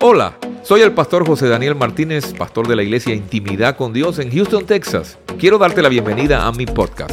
[0.00, 4.30] Hola, soy el pastor José Daniel Martínez, pastor de la iglesia Intimidad con Dios en
[4.30, 5.18] Houston, Texas.
[5.38, 7.12] Quiero darte la bienvenida a mi podcast,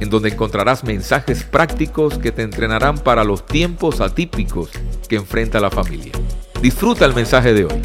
[0.00, 4.70] en donde encontrarás mensajes prácticos que te entrenarán para los tiempos atípicos
[5.08, 6.12] que enfrenta la familia.
[6.62, 7.82] Disfruta el mensaje de hoy.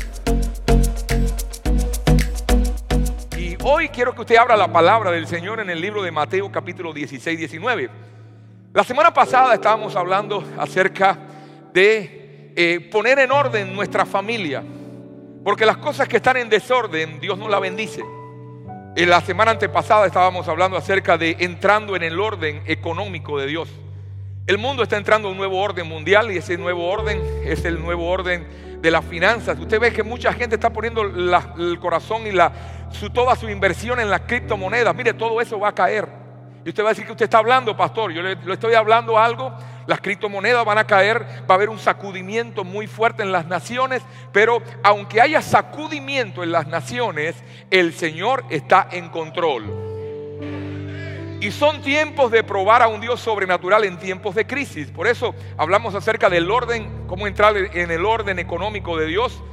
[3.37, 6.51] Y hoy quiero que usted abra la palabra del Señor en el libro de Mateo
[6.51, 7.89] capítulo 16, 19.
[8.73, 11.30] La semana pasada estábamos hablando acerca
[11.73, 14.63] de eh, poner en orden nuestra familia.
[15.43, 18.03] Porque las cosas que están en desorden, Dios no la bendice.
[18.95, 23.69] En la semana antepasada estábamos hablando acerca de entrando en el orden económico de Dios.
[24.47, 27.81] El mundo está entrando a un nuevo orden mundial y ese nuevo orden es el
[27.81, 28.45] nuevo orden
[28.81, 29.57] de las finanzas.
[29.59, 32.31] Usted ve que mucha gente está poniendo el corazón y
[32.91, 34.93] su, toda su inversión en las criptomonedas.
[34.93, 36.20] Mire, todo eso va a caer.
[36.63, 38.11] Y usted va a decir que usted está hablando, pastor.
[38.11, 39.53] Yo le, estoy hablando algo
[39.87, 44.01] las criptomonedas van a caer, va a haber un sacudimiento muy fuerte en las naciones,
[44.31, 47.35] pero aunque haya sacudimiento en las naciones,
[47.69, 49.65] el Señor está en control.
[51.41, 54.91] Y son tiempos de probar a un Dios sobrenatural en tiempos de crisis.
[54.91, 59.43] Por eso hablamos acerca del orden, cómo entrar en el orden económico de Dios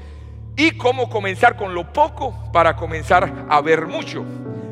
[0.54, 4.24] y cómo comenzar con lo poco para comenzar a ver mucho.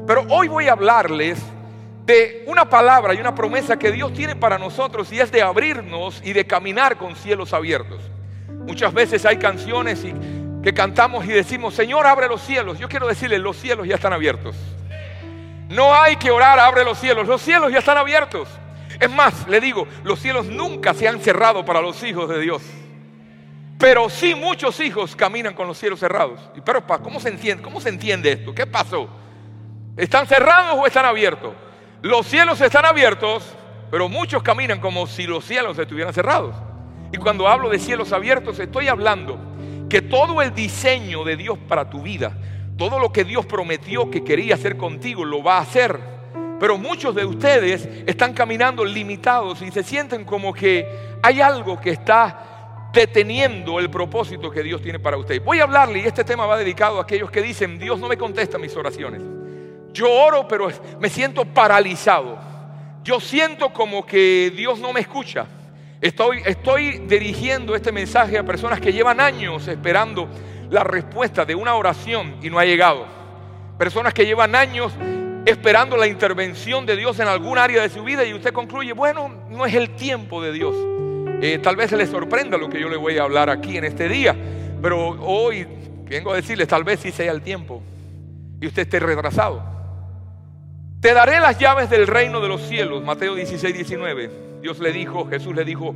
[0.07, 1.43] Pero hoy voy a hablarles
[2.07, 6.23] de una palabra y una promesa que Dios tiene para nosotros y es de abrirnos
[6.25, 8.01] y de caminar con cielos abiertos.
[8.49, 10.05] Muchas veces hay canciones
[10.63, 12.79] que cantamos y decimos, Señor, abre los cielos.
[12.79, 14.55] Yo quiero decirle, los cielos ya están abiertos.
[15.69, 17.27] No hay que orar, abre los cielos.
[17.27, 18.49] Los cielos ya están abiertos.
[19.01, 22.63] Es más, le digo, los cielos nunca se han cerrado para los hijos de Dios.
[23.79, 26.41] Pero sí muchos hijos caminan con los cielos cerrados.
[26.57, 27.19] Y pero ¿cómo?
[27.63, 28.55] ¿Cómo se entiende esto?
[28.55, 29.09] ¿Qué pasó?
[29.97, 31.66] ¿Están cerrados o están abiertos?
[32.03, 33.45] Los cielos están abiertos,
[33.91, 36.55] pero muchos caminan como si los cielos estuvieran cerrados.
[37.13, 39.39] Y cuando hablo de cielos abiertos, estoy hablando
[39.89, 42.37] que todo el diseño de Dios para tu vida,
[42.77, 45.99] todo lo que Dios prometió que quería hacer contigo, lo va a hacer.
[46.61, 51.91] Pero muchos de ustedes están caminando limitados y se sienten como que hay algo que
[51.91, 55.45] está deteniendo el propósito que Dios tiene para ustedes.
[55.45, 58.17] Voy a hablarle y este tema va dedicado a aquellos que dicen, Dios no me
[58.17, 59.23] contesta mis oraciones.
[59.97, 60.69] Yo oro, pero
[61.01, 62.37] me siento paralizado.
[63.03, 65.47] Yo siento como que Dios no me escucha.
[66.03, 70.29] Estoy, dirigiendo este mensaje a personas que llevan años esperando
[70.69, 73.07] la respuesta de una oración y no ha llegado.
[73.79, 74.93] Personas que llevan años
[75.47, 79.47] esperando la intervención de Dios en algún área de su vida y usted concluye, bueno,
[79.49, 80.77] no es el tiempo de Dios.
[81.41, 83.85] Eh, tal vez se le sorprenda lo que yo le voy a hablar aquí en
[83.85, 84.37] este día,
[84.83, 85.67] pero hoy
[86.05, 87.83] vengo a decirles, tal vez sí sea el tiempo
[88.61, 89.76] y usted esté retrasado.
[91.07, 93.01] Te daré las llaves del reino de los cielos.
[93.01, 94.59] Mateo 16, 19.
[94.61, 95.95] Dios le dijo, Jesús le dijo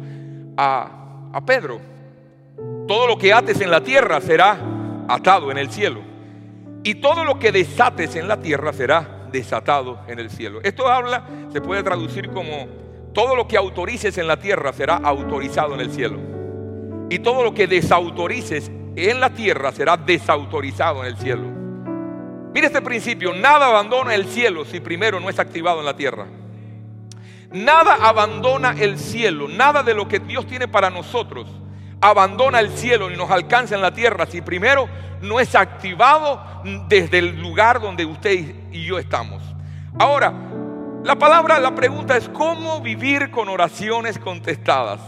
[0.56, 1.81] a, a Pedro,
[2.87, 4.60] todo lo que ates en la tierra será
[5.09, 6.00] atado en el cielo.
[6.84, 10.60] Y todo lo que desates en la tierra será desatado en el cielo.
[10.62, 12.69] Esto habla, se puede traducir como,
[13.12, 16.20] todo lo que autorices en la tierra será autorizado en el cielo.
[17.10, 21.50] Y todo lo que desautorices en la tierra será desautorizado en el cielo.
[22.53, 26.27] Mire este principio, nada abandona el cielo si primero no es activado en la tierra.
[27.53, 31.49] Nada abandona el cielo, nada de lo que Dios tiene para nosotros
[32.00, 34.88] abandona el cielo y nos alcanza en la tierra si primero
[35.21, 36.43] no es activado
[36.88, 39.43] desde el lugar donde usted y yo estamos.
[39.99, 40.32] Ahora,
[41.05, 45.00] la palabra, la pregunta es cómo vivir con oraciones contestadas.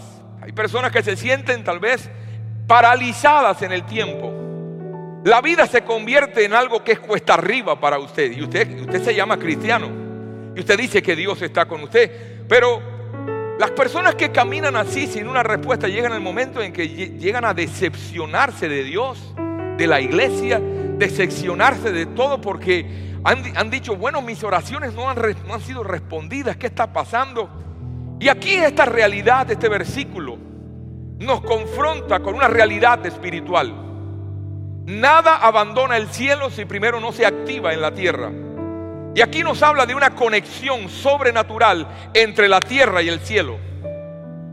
[0.42, 2.10] Hay personas que se sienten tal vez
[2.66, 4.41] paralizadas en el tiempo
[5.25, 8.33] la vida se convierte en algo que es cuesta arriba para usted.
[8.33, 9.88] Y usted, se llama cristiano.
[10.55, 12.44] Y usted dice que Dios está con usted.
[12.49, 12.83] Pero
[13.59, 17.55] las personas que caminan así sin una respuesta llegan al momento en que llegan a
[17.55, 19.34] decepcionarse de Dios,
[19.77, 20.60] de la iglesia,
[20.99, 26.56] decepcionarse de todo porque han, dicho, bueno, mis oraciones no han sido respondidas.
[26.56, 27.49] ¿Qué está pasando?
[28.19, 30.37] Y aquí esta realidad, este versículo,
[31.21, 33.91] nos confronta con una realidad espiritual.
[34.86, 38.30] Nada abandona el cielo si primero no se activa en la tierra.
[39.14, 43.58] Y aquí nos habla de una conexión sobrenatural entre la tierra y el cielo.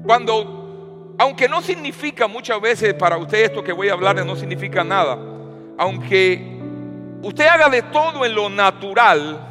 [0.06, 4.84] Cuando, aunque no significa muchas veces para usted esto que voy a hablar, no significa
[4.84, 5.18] nada.
[5.78, 6.60] Aunque
[7.24, 9.46] usted haga de todo en lo natural,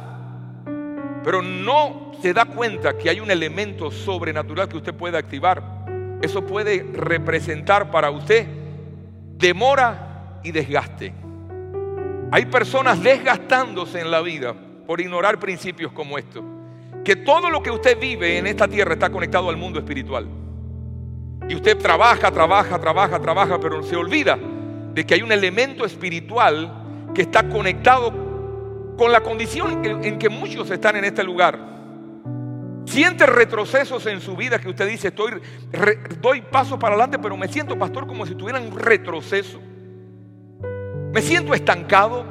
[1.23, 5.61] pero no se da cuenta que hay un elemento sobrenatural que usted puede activar.
[6.21, 8.47] Eso puede representar para usted
[9.39, 10.08] demora
[10.43, 11.13] y desgaste.
[12.31, 14.53] Hay personas desgastándose en la vida
[14.85, 16.43] por ignorar principios como estos.
[17.03, 20.27] Que todo lo que usted vive en esta tierra está conectado al mundo espiritual.
[21.47, 24.37] Y usted trabaja, trabaja, trabaja, trabaja, pero se olvida
[24.93, 28.13] de que hay un elemento espiritual que está conectado
[28.97, 31.69] con la condición en que muchos están en este lugar.
[32.85, 35.13] Siente retrocesos en su vida que usted dice,
[36.19, 39.59] doy pasos para adelante, pero me siento, pastor, como si tuviera un retroceso.
[41.11, 42.25] Me siento estancado.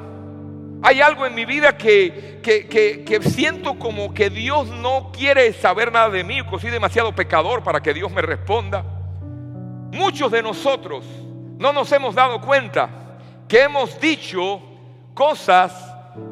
[0.83, 6.11] Hay algo en mi vida que, que, siento como que Dios no quiere saber nada
[6.11, 8.85] de mí, que soy demasiado pecador para que Dios me responda.
[9.93, 11.05] Muchos de nosotros
[11.59, 12.89] no nos hemos dado cuenta
[13.49, 14.63] que hemos dicho
[15.15, 15.73] cosas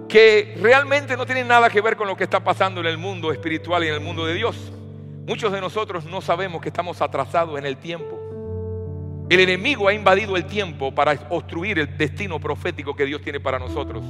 [0.08, 3.32] que realmente no tienen nada que ver con lo que está pasando en el mundo
[3.32, 4.56] espiritual y en el mundo de Dios.
[5.26, 8.25] Muchos de nosotros no sabemos que estamos atrasados en el tiempo.
[9.28, 13.58] El enemigo ha invadido el tiempo para obstruir el destino profético que Dios tiene para
[13.58, 14.04] nosotros.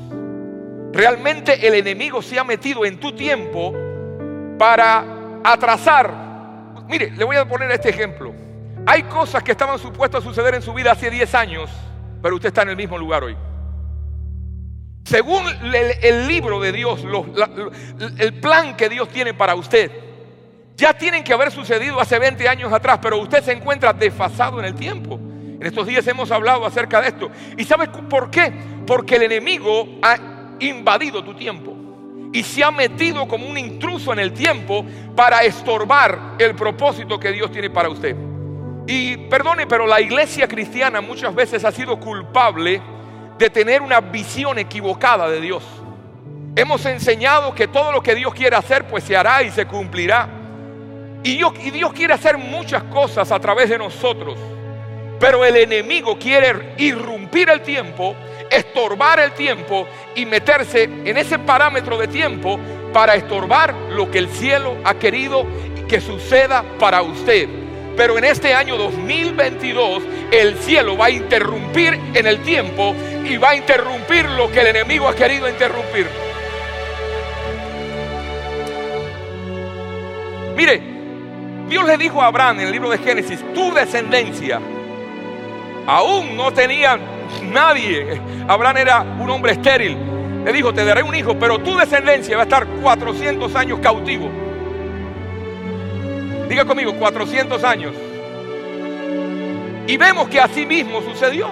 [0.92, 3.74] Realmente el enemigo se ha metido en tu tiempo
[4.58, 5.04] para
[5.42, 6.12] atrasar.
[6.86, 8.34] Mire, le voy a poner este ejemplo.
[8.84, 11.70] Hay cosas que estaban supuestas a suceder en su vida hace 10 años,
[12.22, 13.36] pero usted está en el mismo lugar hoy.
[15.04, 15.44] Según
[16.02, 17.04] el, libro de Dios,
[18.18, 19.90] el plan que Dios tiene para usted,
[20.76, 24.66] ya tienen que haber sucedido hace 20 años atrás, pero usted se encuentra desfasado en
[24.66, 25.18] el tiempo.
[25.58, 27.30] En estos días hemos hablado acerca de esto.
[27.56, 28.52] ¿Y sabes por qué?
[28.86, 30.18] Porque el enemigo ha
[30.60, 31.74] invadido tu tiempo
[32.32, 34.84] y se ha metido como un intruso en el tiempo
[35.14, 38.14] para estorbar el propósito que Dios tiene para usted.
[38.86, 42.82] Y perdone, pero la iglesia cristiana muchas veces ha sido culpable
[43.38, 45.64] de tener una visión equivocada de Dios.
[46.54, 50.35] Hemos enseñado que todo lo que Dios quiere hacer, pues se hará y se cumplirá.
[51.26, 51.38] Y
[51.72, 54.38] Dios, quiere hacer muchas cosas a través de nosotros.
[55.18, 58.14] Pero el enemigo quiere irrumpir el tiempo,
[58.48, 62.60] estorbar el tiempo y meterse en ese parámetro de tiempo
[62.92, 65.44] para estorbar lo que el cielo ha querido
[65.88, 67.48] que suceda para usted.
[67.96, 72.94] Pero en este año 2022 el cielo va a interrumpir en el tiempo
[73.24, 76.06] y va a interrumpir lo que el enemigo ha querido interrumpir.
[80.54, 80.95] Mire,
[81.68, 84.60] Dios le dijo a Abraham en el libro de Génesis, tu descendencia,
[85.86, 86.98] aún no tenía
[87.42, 88.20] nadie.
[88.46, 89.96] Abraham era un hombre estéril.
[90.44, 94.30] Le dijo, te daré un hijo, pero tu descendencia va a estar 400 años cautivo.
[96.48, 97.92] Diga conmigo, 400 años.
[99.88, 101.50] Y vemos que así mismo sucedió.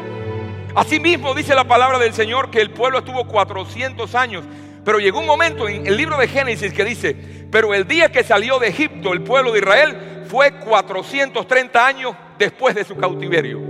[0.76, 4.44] Así mismo dice la palabra del Señor que el pueblo estuvo 400 años.
[4.84, 7.16] Pero llegó un momento en el libro de Génesis que dice,
[7.50, 12.74] pero el día que salió de Egipto el pueblo de Israel fue 430 años después
[12.74, 13.60] de su cautiverio.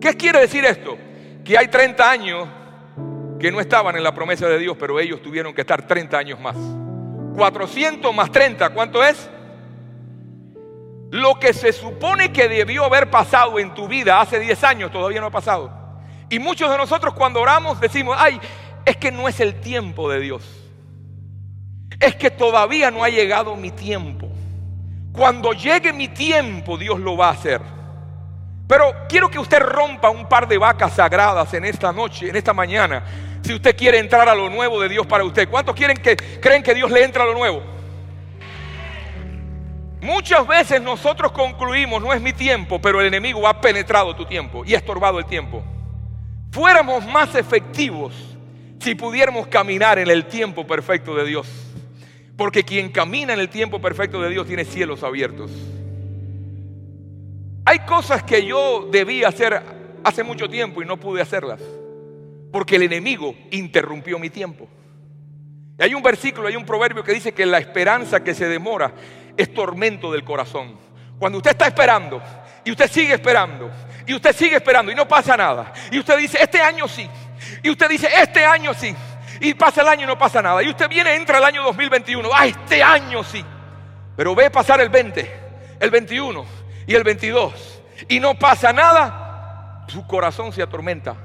[0.00, 0.96] ¿Qué quiere decir esto?
[1.44, 2.48] Que hay 30 años
[3.38, 6.40] que no estaban en la promesa de Dios, pero ellos tuvieron que estar 30 años
[6.40, 6.56] más.
[7.34, 9.28] 400 más 30, ¿cuánto es?
[11.10, 15.20] Lo que se supone que debió haber pasado en tu vida hace 10 años todavía
[15.20, 15.70] no ha pasado.
[16.30, 18.40] Y muchos de nosotros cuando oramos decimos, ay,
[18.84, 20.42] es que no es el tiempo de Dios.
[22.00, 24.28] Es que todavía no ha llegado mi tiempo.
[25.12, 27.60] Cuando llegue mi tiempo, Dios lo va a hacer.
[28.66, 32.52] Pero quiero que usted rompa un par de vacas sagradas en esta noche, en esta
[32.52, 33.04] mañana,
[33.42, 35.48] si usted quiere entrar a lo nuevo de Dios para usted.
[35.48, 37.62] ¿Cuántos quieren que creen que Dios le entra a lo nuevo?
[40.00, 44.64] Muchas veces nosotros concluimos, no es mi tiempo, pero el enemigo ha penetrado tu tiempo
[44.64, 45.62] y ha estorbado el tiempo.
[46.50, 48.33] Fuéramos más efectivos
[48.84, 51.48] si pudiéramos caminar en el tiempo perfecto de Dios.
[52.36, 55.50] Porque quien camina en el tiempo perfecto de Dios tiene cielos abiertos.
[57.64, 59.58] Hay cosas que yo debía hacer
[60.04, 61.62] hace mucho tiempo y no pude hacerlas.
[62.52, 64.68] Porque el enemigo interrumpió mi tiempo.
[65.78, 68.92] Y hay un versículo, hay un proverbio que dice que la esperanza que se demora
[69.34, 70.76] es tormento del corazón.
[71.18, 72.20] Cuando usted está esperando
[72.62, 73.70] y usted sigue esperando
[74.06, 75.72] y usted sigue esperando y no pasa nada.
[75.90, 77.08] Y usted dice, este año sí,
[77.62, 78.94] y usted dice, este año sí.
[79.40, 80.62] Y pasa el año y no pasa nada.
[80.62, 82.28] Y usted viene, entra el año 2021.
[82.32, 83.44] Ah, este año sí.
[84.16, 85.40] Pero ve pasar el 20,
[85.80, 86.44] el 21
[86.86, 87.82] y el 22.
[88.08, 89.84] Y no pasa nada.
[89.88, 91.16] Su corazón se atormenta.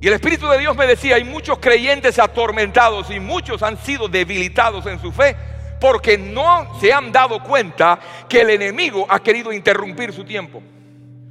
[0.00, 4.06] Y el Espíritu de Dios me decía, hay muchos creyentes atormentados y muchos han sido
[4.06, 5.34] debilitados en su fe
[5.80, 10.62] porque no se han dado cuenta que el enemigo ha querido interrumpir su tiempo.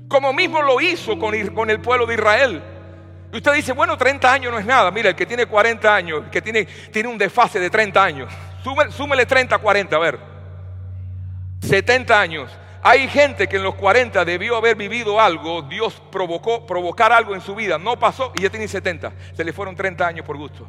[0.08, 2.64] Como mismo lo hizo con, el pueblo de Israel.
[3.34, 4.92] Y usted dice, bueno, 30 años no es nada.
[4.92, 8.32] Mira, el que tiene 40 años, que tiene, tiene un desfase de 30 años,
[8.92, 10.20] súmele 30 a 40, a ver.
[11.60, 12.52] 70 años.
[12.84, 17.42] Hay gente que en los 40 debió haber vivido algo, Dios provocó provocar algo en
[17.42, 19.12] su vida, no pasó y ya tiene 70.
[19.34, 20.68] Se le fueron 30 años por gusto.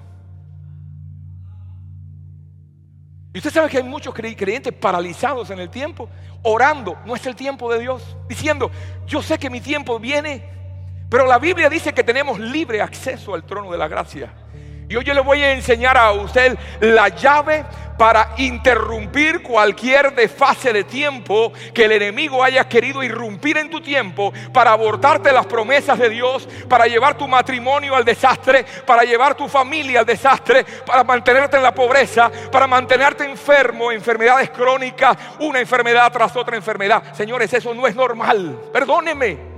[3.35, 6.09] Y usted sabe que hay muchos creyentes paralizados en el tiempo,
[6.42, 8.71] orando, no es el tiempo de Dios, diciendo,
[9.06, 10.49] yo sé que mi tiempo viene,
[11.14, 14.33] pero la Biblia dice que tenemos libre acceso al trono de la gracia.
[14.88, 17.64] Y hoy yo le voy a enseñar a usted la llave
[17.97, 24.33] para interrumpir cualquier desfase de tiempo que el enemigo haya querido irrumpir en tu tiempo,
[24.52, 29.47] para abortarte las promesas de Dios, para llevar tu matrimonio al desastre, para llevar tu
[29.47, 36.11] familia al desastre, para mantenerte en la pobreza, para mantenerte enfermo, enfermedades crónicas, una enfermedad
[36.12, 37.14] tras otra enfermedad.
[37.14, 38.59] Señores, eso no es normal.
[38.73, 39.53] Perdóneme.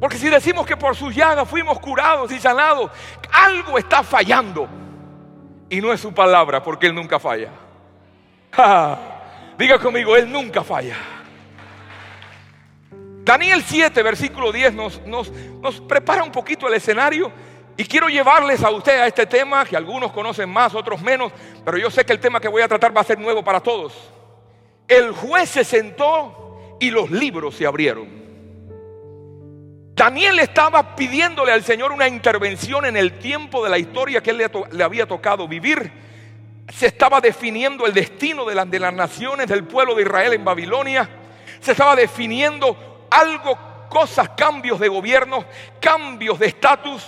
[0.00, 2.90] Porque si decimos que por sus llagas fuimos curados y sanados,
[3.32, 4.68] algo está fallando.
[5.70, 7.50] Y no es su palabra, porque Él nunca falla.
[9.58, 10.96] Diga conmigo, Él nunca falla.
[13.24, 17.32] Daniel 7, versículo 10 nos, nos, nos prepara un poquito el escenario
[17.76, 21.32] y quiero llevarles a usted a este tema que algunos conocen más, otros menos,
[21.64, 23.60] pero yo sé que el tema que voy a tratar va a ser nuevo para
[23.60, 23.92] todos.
[24.86, 28.25] El juez se sentó y los libros se abrieron.
[29.96, 34.42] Daniel estaba pidiéndole al Señor una intervención en el tiempo de la historia que él
[34.70, 35.90] le, había tocado vivir.
[36.70, 41.08] Se estaba definiendo el destino de, las naciones del pueblo de Israel en Babilonia.
[41.60, 45.46] Se estaba definiendo algo, cosas, cambios de gobierno,
[45.80, 47.02] cambios de estatus.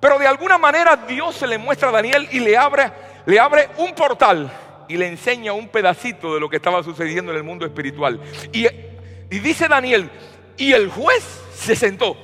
[0.00, 2.92] Pero de alguna manera Dios se le muestra a Daniel y le abre,
[3.26, 4.50] le abre un portal
[4.88, 8.18] y le enseña un pedacito de lo que estaba sucediendo en el mundo espiritual.
[8.54, 10.10] Y dice Daniel,
[10.56, 12.16] y el juez se sentó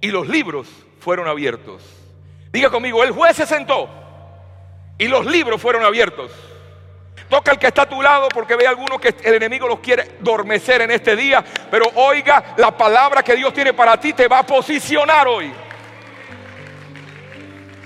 [0.00, 0.68] y los libros
[1.00, 1.82] fueron abiertos.
[2.52, 3.88] Diga conmigo, el juez se sentó
[4.98, 6.30] y los libros fueron abiertos.
[7.28, 9.80] Toca al que está a tu lado porque ve a algunos que el enemigo los
[9.80, 11.44] quiere dormecer en este día.
[11.70, 15.52] Pero oiga, la palabra que Dios tiene para ti te va a posicionar hoy.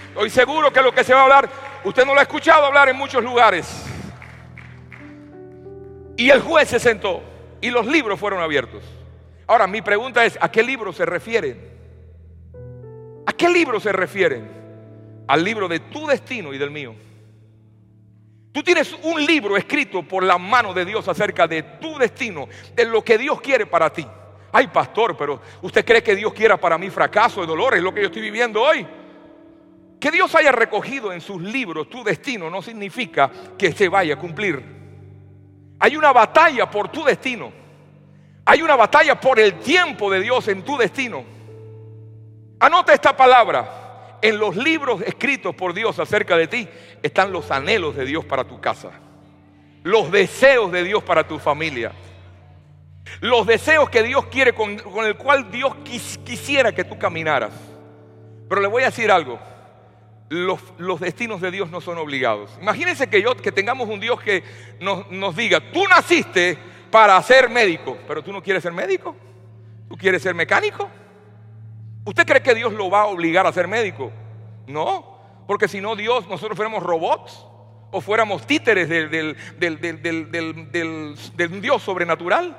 [0.08, 1.48] Estoy seguro que lo que se va a hablar,
[1.84, 3.86] usted no lo ha escuchado hablar en muchos lugares.
[6.18, 7.22] Y el juez se sentó
[7.62, 8.82] y los libros fueron abiertos.
[9.50, 11.60] Ahora, mi pregunta es, ¿a qué libro se refieren?
[13.26, 14.48] ¿A qué libro se refieren?
[15.26, 16.94] Al libro de tu destino y del mío.
[18.52, 22.84] Tú tienes un libro escrito por la mano de Dios acerca de tu destino, de
[22.84, 24.06] lo que Dios quiere para ti.
[24.52, 27.74] Ay, pastor, pero ¿usted cree que Dios quiera para mí fracaso y dolor?
[27.74, 28.86] Es lo que yo estoy viviendo hoy.
[29.98, 33.28] Que Dios haya recogido en sus libros tu destino no significa
[33.58, 34.62] que se vaya a cumplir.
[35.80, 37.58] Hay una batalla por tu destino.
[38.50, 41.24] Hay una batalla por el tiempo de Dios en tu destino.
[42.58, 44.18] Anota esta palabra.
[44.22, 46.68] En los libros escritos por Dios acerca de ti
[47.00, 48.90] están los anhelos de Dios para tu casa.
[49.84, 51.92] Los deseos de Dios para tu familia.
[53.20, 55.76] Los deseos que Dios quiere, con, el cual Dios
[56.24, 57.52] quisiera que tú caminaras.
[58.48, 59.38] Pero le voy a decir algo.
[60.28, 62.50] Los, los, destinos de Dios no son obligados.
[62.60, 64.42] Imagínense que yo, que tengamos un Dios que
[64.80, 66.58] nos, nos diga, tú naciste
[66.90, 69.16] para ser médico, pero tú no quieres ser médico,
[69.88, 70.88] tú quieres ser mecánico.
[72.04, 74.10] ¿Usted cree que Dios lo va a obligar a ser médico?
[74.66, 77.46] No, porque si no Dios, nosotros fuéramos robots
[77.90, 82.56] o fuéramos títeres del, del, Dios sobrenatural.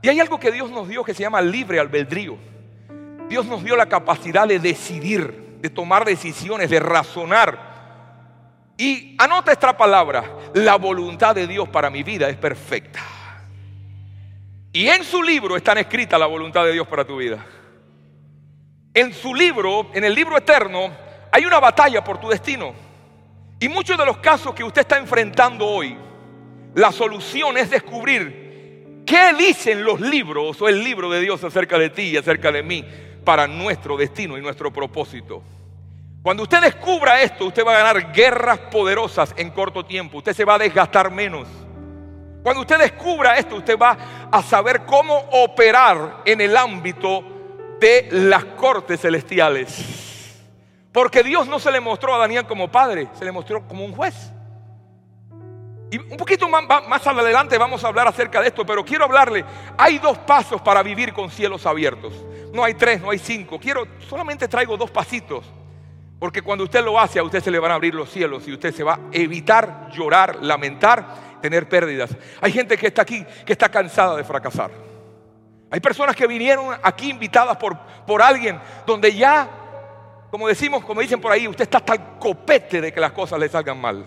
[0.00, 2.36] Y hay algo que Dios nos dio que se llama libre albedrío.
[3.28, 7.58] Dios nos dio la capacidad de decidir, de tomar decisiones, de razonar.
[8.78, 13.00] Y anota esta palabra, la voluntad de Dios para mi vida es perfecta.
[14.78, 17.44] Y en su libro está escrita la voluntad de Dios para tu vida.
[18.94, 20.92] En su libro, en el libro eterno,
[21.32, 22.74] hay una batalla por tu destino.
[23.58, 25.98] Y muchos de los casos que usted está enfrentando hoy,
[26.76, 31.90] la solución es descubrir qué dicen los libros o el libro de Dios acerca de
[31.90, 32.84] ti y acerca de mí
[33.24, 35.42] para nuestro destino y nuestro propósito.
[36.22, 40.18] Cuando usted descubra esto, usted va a ganar guerras poderosas en corto tiempo.
[40.18, 41.48] Usted se va a desgastar menos.
[42.48, 43.98] Cuando usted descubra esto, usted va
[44.32, 47.22] a saber cómo operar en el ámbito
[47.78, 50.34] de las cortes celestiales.
[50.90, 53.92] Porque Dios no se le mostró a Daniel como padre, se le mostró como un
[53.92, 54.32] juez.
[55.90, 59.44] Y un poquito más, más, adelante vamos a hablar acerca de esto, pero quiero hablarle,
[59.76, 62.14] hay dos pasos para vivir con cielos abiertos.
[62.50, 63.60] No hay tres, no hay cinco.
[63.60, 65.44] Quiero, solamente traigo dos pasitos.
[66.18, 68.52] Porque cuando usted lo hace, a usted se le van a abrir los cielos y
[68.54, 72.10] usted se va a evitar llorar, lamentar tener pérdidas.
[72.40, 74.70] Hay gente que está aquí que está cansada de fracasar.
[75.70, 79.48] Hay personas que vinieron aquí invitadas por, por alguien donde ya,
[80.30, 83.48] como decimos, como dicen por ahí, usted está tal copete de que las cosas le
[83.48, 84.06] salgan mal.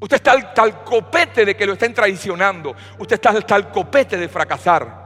[0.00, 2.74] Usted está al tal copete de que lo estén traicionando.
[2.98, 5.04] Usted está al tal copete de fracasar.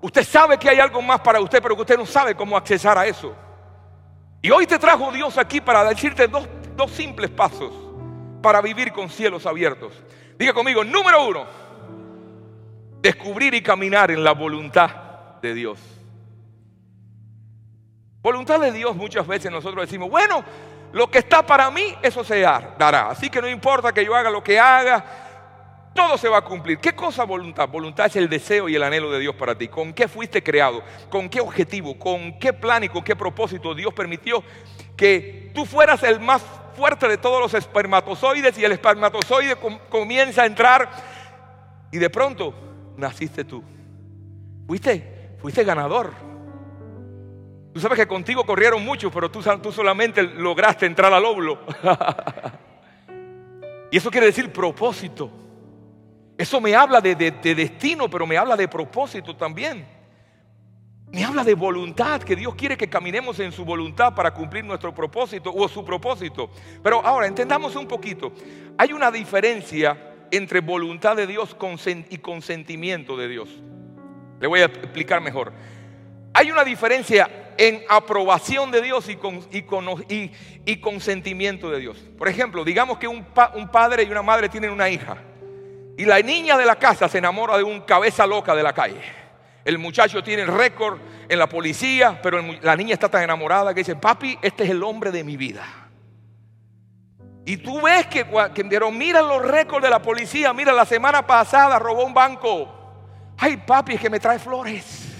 [0.00, 2.98] Usted sabe que hay algo más para usted, pero que usted no sabe cómo accesar
[2.98, 3.34] a eso.
[4.42, 7.83] Y hoy te trajo Dios aquí para decirte dos, dos simples pasos
[8.44, 9.94] para vivir con cielos abiertos?
[10.38, 11.46] Diga conmigo, número uno,
[13.00, 14.90] descubrir y caminar en la voluntad
[15.40, 15.78] de Dios.
[18.20, 20.44] Voluntad de Dios muchas veces nosotros decimos, bueno,
[20.92, 23.08] lo que está para mí, eso se dará.
[23.08, 25.02] Así que no importa que yo haga lo que haga,
[25.94, 26.78] todo se va a cumplir.
[26.78, 27.66] ¿Qué cosa voluntad?
[27.66, 29.68] Voluntad es el deseo y el anhelo de Dios para ti.
[29.68, 30.82] ¿Con qué fuiste creado?
[31.08, 31.98] ¿Con qué objetivo?
[31.98, 34.44] ¿Con qué plan y con qué propósito Dios permitió
[34.96, 36.42] que tú fueras el más
[36.74, 39.56] fuerte de todos los espermatozoides y el espermatozoide
[39.88, 40.88] comienza a entrar
[41.90, 42.54] y de pronto
[42.96, 43.62] naciste tú?
[44.66, 46.12] Fuiste, fuiste ganador.
[47.72, 51.58] Tú sabes que contigo corrieron muchos, pero tú, tú solamente lograste entrar al óvulo.
[53.90, 55.30] y eso quiere decir propósito.
[56.36, 59.86] Eso me habla de, destino, pero me habla de propósito también.
[61.06, 64.94] Me habla de voluntad, que Dios quiere que caminemos en su voluntad para cumplir nuestro
[64.94, 66.50] propósito o su propósito.
[66.82, 68.32] Pero ahora, entendamos un poquito.
[68.78, 69.96] Hay una diferencia
[70.30, 71.56] entre voluntad de Dios
[72.10, 73.48] y consentimiento de Dios.
[74.40, 75.52] Le voy a explicar mejor.
[76.32, 79.40] Hay una diferencia en aprobación de Dios y, con,
[80.80, 81.96] consentimiento de Dios.
[82.18, 85.16] Por ejemplo, digamos que un, un, padre y una madre tienen una hija
[85.96, 89.23] y la niña de la casa se enamora de un cabeza loca de la calle.
[89.64, 93.96] El muchacho tiene récord en la policía, pero la niña está tan enamorada que dice,
[93.96, 95.64] papi, este es el hombre de mi vida.
[97.46, 101.78] Y tú ves que, que mira los récords de la policía, mira, la semana pasada
[101.78, 102.68] robó un banco.
[103.38, 105.12] Ay, papi, es que me trae flores.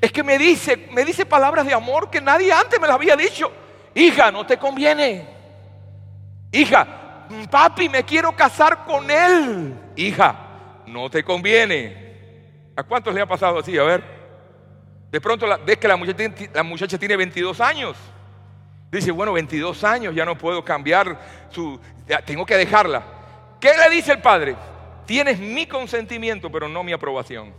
[0.00, 3.16] Es que me dice, me dice palabras de amor que nadie antes me las había
[3.16, 3.50] dicho.
[3.94, 5.26] Hija, no te conviene.
[6.50, 9.74] Hija, papi, me quiero casar con él.
[9.96, 10.36] Hija,
[10.86, 12.03] no te conviene.
[12.76, 13.76] ¿A cuántos le ha pasado así?
[13.78, 14.02] A ver.
[15.10, 17.96] De pronto ves que la muchacha, la muchacha tiene 22 años.
[18.90, 21.18] Dice, bueno, 22 años, ya no puedo cambiar
[21.50, 21.80] su...
[22.24, 23.02] tengo que dejarla.
[23.60, 24.56] ¿Qué le dice el padre?
[25.06, 27.52] Tienes mi consentimiento, pero no mi aprobación.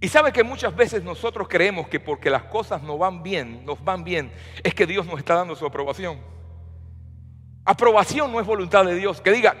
[0.00, 3.82] Y sabe que muchas veces nosotros creemos que porque las cosas no van bien, nos
[3.82, 6.18] van bien, es que Dios nos está dando su aprobación.
[7.64, 9.20] Aprobación no es voluntad de Dios.
[9.20, 9.54] Que diga,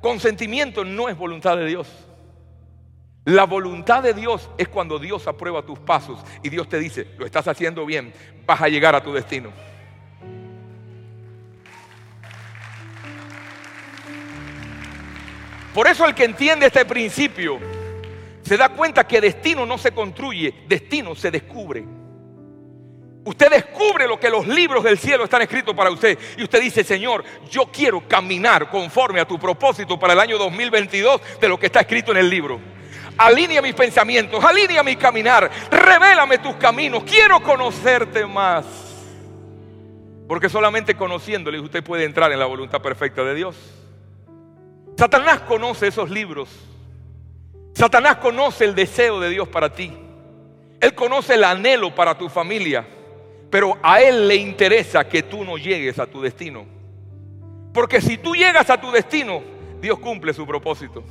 [0.00, 2.07] consentimiento no es voluntad de Dios.
[3.28, 7.26] La voluntad de Dios es cuando Dios aprueba tus pasos y Dios te dice, lo
[7.26, 8.10] estás haciendo bien,
[8.46, 9.52] vas a llegar a tu destino.
[15.74, 17.58] Por eso el que entiende este principio,
[18.40, 21.84] se da cuenta que destino no se construye, destino se descubre.
[23.26, 26.18] Usted descubre lo que los libros del cielo están escritos para usted.
[26.38, 31.20] Y usted dice, Señor, yo quiero caminar conforme a tu propósito para el año 2022
[31.38, 32.77] de lo que está escrito en el libro.
[33.18, 38.64] Alinea mis pensamientos, alinea mi caminar, revélame tus caminos, quiero conocerte más.
[40.26, 43.56] Porque solamente conociéndole usted puede entrar en la voluntad perfecta de Dios.
[44.96, 46.48] Satanás conoce esos libros
[47.78, 49.92] Satanás conoce el deseo de Dios para ti.
[50.80, 52.84] Él conoce el anhelo para tu familia.
[53.50, 56.66] Pero a Él le interesa que tú no llegues a tu destino.
[57.72, 59.42] Porque si tú llegas a tu destino,
[59.80, 61.04] Dios cumple su propósito.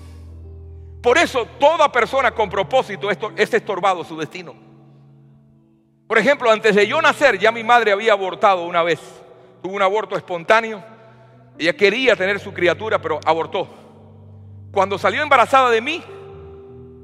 [1.01, 4.67] Por eso toda persona con propósito es estorbado su destino.
[6.07, 8.99] Por ejemplo, antes de yo nacer, ya mi madre había abortado una vez.
[9.61, 10.83] Tuvo un aborto espontáneo.
[11.57, 13.67] Ella quería tener su criatura, pero abortó.
[14.71, 16.03] Cuando salió embarazada de mí,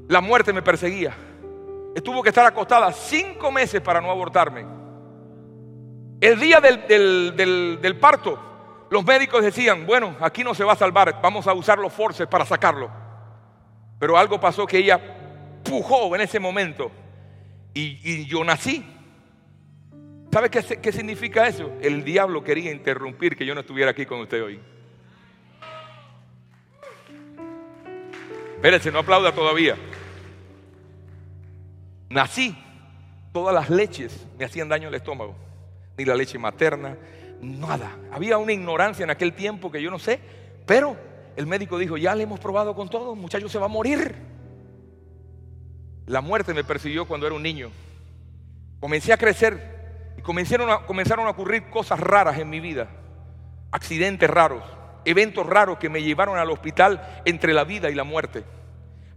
[0.08, 1.14] la muerte me perseguía.
[1.94, 4.64] Estuvo que estar acostada cinco meses para no abortarme.
[6.20, 8.38] El día del, parto,
[8.90, 12.26] los médicos decían, bueno, aquí no se va a salvar, vamos a usar los forces
[12.26, 13.03] para sacarlo.
[14.04, 15.00] Pero algo pasó que ella
[15.64, 16.92] pujó en ese momento
[17.72, 18.84] y, yo nací.
[20.30, 21.72] ¿Sabe qué, qué significa eso?
[21.80, 24.60] El diablo quería interrumpir que yo no estuviera aquí con usted hoy.
[28.56, 29.74] Espérense, no aplauda todavía.
[32.10, 32.54] Nací,
[33.32, 35.34] todas las leches me hacían daño al estómago.
[35.96, 36.98] Ni la leche materna,
[37.40, 37.96] nada.
[38.12, 40.20] Había una ignorancia en aquel tiempo que yo no sé,
[40.66, 40.94] pero
[41.36, 44.14] el médico dijo, ya le hemos probado con todo, muchacho se va a morir.
[46.06, 47.70] La muerte me persiguió cuando era un niño.
[48.80, 52.88] Comencé a crecer y comenzaron a, comenzaron a ocurrir cosas raras en mi vida,
[53.70, 54.62] accidentes raros
[55.04, 58.44] eventos raros que me llevaron al hospital entre la vida y la muerte.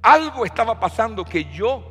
[0.02, 1.84] Algo estaba pasando que yo,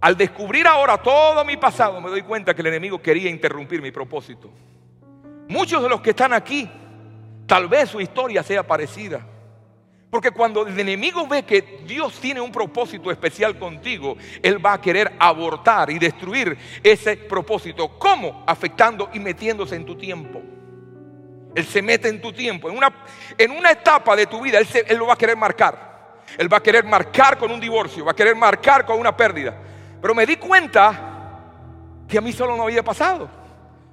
[0.00, 3.90] al descubrir ahora todo mi pasado, me doy cuenta que el enemigo quería interrumpir mi
[3.90, 4.50] propósito.
[5.48, 6.70] Muchos de los que están aquí,
[7.46, 9.20] tal vez su historia sea parecida.
[10.10, 14.80] Porque cuando el enemigo ve que Dios tiene un propósito especial contigo, Él va a
[14.80, 17.98] querer abortar y destruir ese propósito.
[17.98, 18.42] ¿Cómo?
[18.46, 20.40] Afectando y metiéndose en tu tiempo.
[21.54, 22.70] Él se mete en tu tiempo.
[22.70, 22.90] En una,
[23.36, 25.88] en una etapa de tu vida, él, él lo va a querer marcar.
[26.38, 29.56] Él va a querer marcar con un divorcio, va a querer marcar con una pérdida.
[30.00, 31.18] Pero me di cuenta
[32.08, 33.28] que a mí solo no había pasado.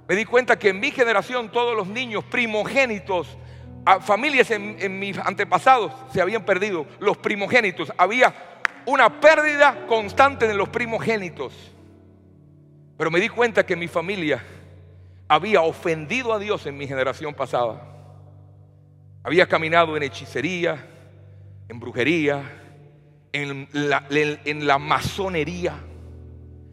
[0.07, 3.37] Me di cuenta que en mi generación todos los niños primogénitos,
[4.01, 7.93] familias en, mis antepasados se habían perdido, los primogénitos.
[7.97, 8.33] Había
[8.85, 11.53] una pérdida constante de los primogénitos.
[12.97, 14.43] Pero me di cuenta que mi familia
[15.27, 17.81] había ofendido a Dios en mi generación pasada.
[19.23, 20.87] Había caminado en hechicería,
[21.67, 22.43] en brujería,
[23.33, 25.73] en la, en la masonería.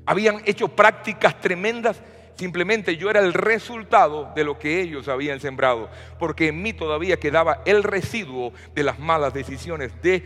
[0.07, 2.01] Habían hecho prácticas tremendas.
[2.37, 5.91] Simplemente yo era el resultado de lo que ellos habían sembrado.
[6.19, 10.25] Porque en mí todavía quedaba el residuo de las malas decisiones de,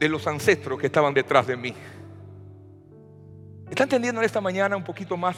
[0.00, 1.74] los ancestros que estaban detrás de mí.
[3.70, 5.36] ¿Está entendiendo en esta mañana un poquito más?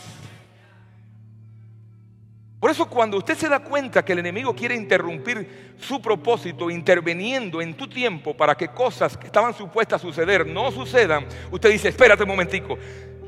[2.59, 7.61] Por eso cuando usted se da cuenta que el enemigo quiere interrumpir su propósito interviniendo
[7.61, 11.89] en tu tiempo para que cosas que estaban supuestas a suceder no sucedan, usted dice,
[11.89, 12.79] espérate un momentico,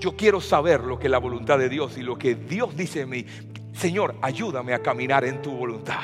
[0.04, 3.00] yo quiero saber lo que es la voluntad de Dios y lo que Dios dice
[3.00, 3.24] en mí.
[3.72, 5.98] Señor, ayúdame a caminar en tu voluntad.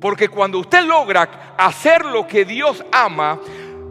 [0.00, 3.40] Porque cuando usted logra hacer lo que Dios ama,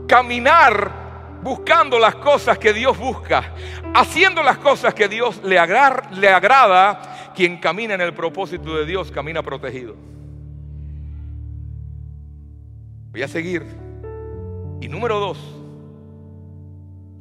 [0.08, 3.52] caminar buscando las cosas que Dios busca,
[3.94, 5.60] haciendo las cosas que Dios le,
[6.12, 9.94] le agrada, quien camina en el propósito de Dios camina protegido.
[13.12, 13.66] Voy a seguir.
[14.80, 15.38] Y número dos,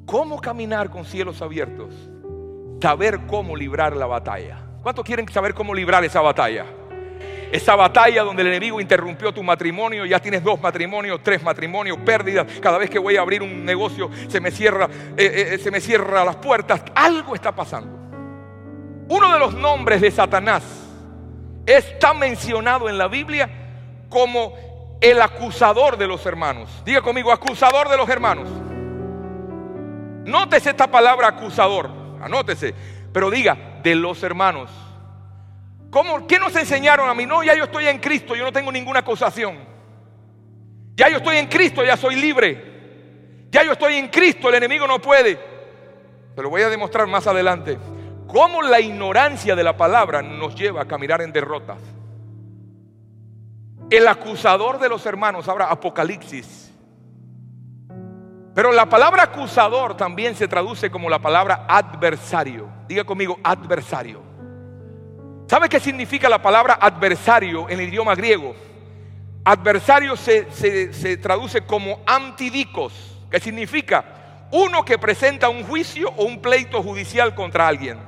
[0.07, 1.95] ¿cómo caminar con cielos abiertos?
[2.81, 4.59] Saber cómo librar la batalla.
[4.83, 6.67] ¿Cuántos quieren saber cómo librar esa batalla?
[7.53, 12.47] Esa batalla donde el enemigo interrumpió tu matrimonio, ya tienes dos matrimonios, tres matrimonios, pérdidas.
[12.61, 15.81] Cada vez que voy a abrir un negocio se me cierra, eh, eh, se me
[15.81, 16.83] cierra las puertas.
[16.95, 17.99] Algo está pasando.
[19.09, 20.63] Uno de los nombres de Satanás
[21.67, 23.51] está mencionado en la Biblia
[24.09, 24.55] como
[25.01, 26.71] el acusador de los hermanos.
[26.87, 28.49] Diga conmigo, acusador de los hermanos.
[30.25, 32.75] Nótese esta palabra acusador, anótese,
[33.13, 34.71] pero diga de los hermanos.
[35.91, 37.27] ¿Cómo, ¿Qué nos enseñaron a mí?
[37.27, 39.59] No, ya yo estoy en Cristo, yo no tengo ninguna acusación.
[40.95, 42.71] Ya yo estoy en Cristo, ya soy libre.
[43.51, 45.39] Ya yo estoy en Cristo, el enemigo no puede.
[46.35, 47.79] Pero voy a demostrar más adelante
[48.27, 51.79] cómo la ignorancia de la palabra nos lleva a caminar en derrotas.
[53.91, 56.62] El acusador de los hermanos, ahora Apocalipsis.
[58.55, 62.69] Pero la palabra acusador también se traduce como la palabra adversario.
[62.87, 64.23] Diga conmigo, adversario.
[65.47, 68.55] ¿Sabe qué significa la palabra adversario en el idioma griego?
[69.45, 74.05] Adversario se, se traduce como antidicos, que significa
[74.51, 77.99] uno que presenta un juicio o un pleito judicial contra alguien.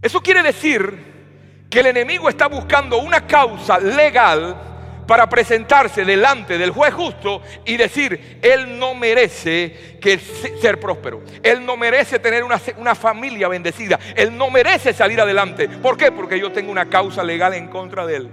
[0.00, 4.75] Eso quiere decir que el enemigo está buscando una causa legal
[5.06, 11.64] para presentarse delante del juez justo y decir, él no merece que ser próspero, él
[11.64, 15.68] no merece tener una, una, familia bendecida, él no merece salir adelante.
[15.68, 16.10] ¿Por qué?
[16.10, 18.30] Porque yo tengo una causa legal en contra de él.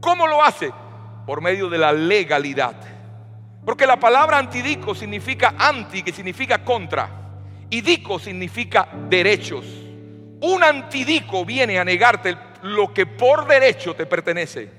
[0.00, 0.72] ¿Cómo lo hace?
[1.26, 2.74] Por medio de la legalidad.
[3.64, 7.10] Porque la palabra antidico significa anti, que significa contra,
[7.68, 9.66] y dico significa derechos.
[10.40, 14.77] Un antidico viene a negarte lo que por derecho te pertenece.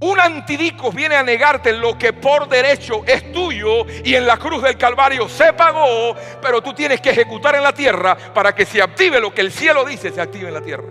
[0.00, 4.62] Un antidico viene a negarte lo que por derecho es tuyo y en la cruz
[4.62, 8.82] del Calvario se pagó, pero tú tienes que ejecutar en la tierra para que se
[8.82, 10.84] active lo que el cielo dice, se active en la tierra.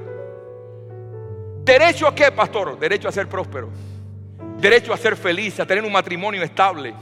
[1.63, 2.79] ¿Derecho a qué, pastor?
[2.79, 3.69] Derecho a ser próspero.
[4.57, 6.93] Derecho a ser feliz, a tener un matrimonio estable.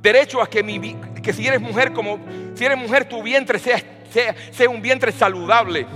[0.00, 2.20] Derecho a que, mi, que si eres mujer, como
[2.54, 5.86] si eres mujer, tu vientre sea, sea, sea un vientre saludable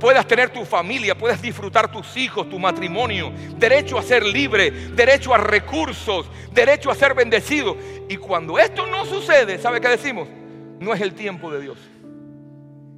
[0.00, 5.32] puedas tener tu familia, puedas disfrutar tus hijos, tu matrimonio, derecho a ser libre, derecho
[5.32, 7.76] a recursos, derecho a ser bendecido.
[8.08, 10.26] Y cuando esto no sucede, ¿sabe qué decimos?
[10.80, 11.78] No es el tiempo de Dios.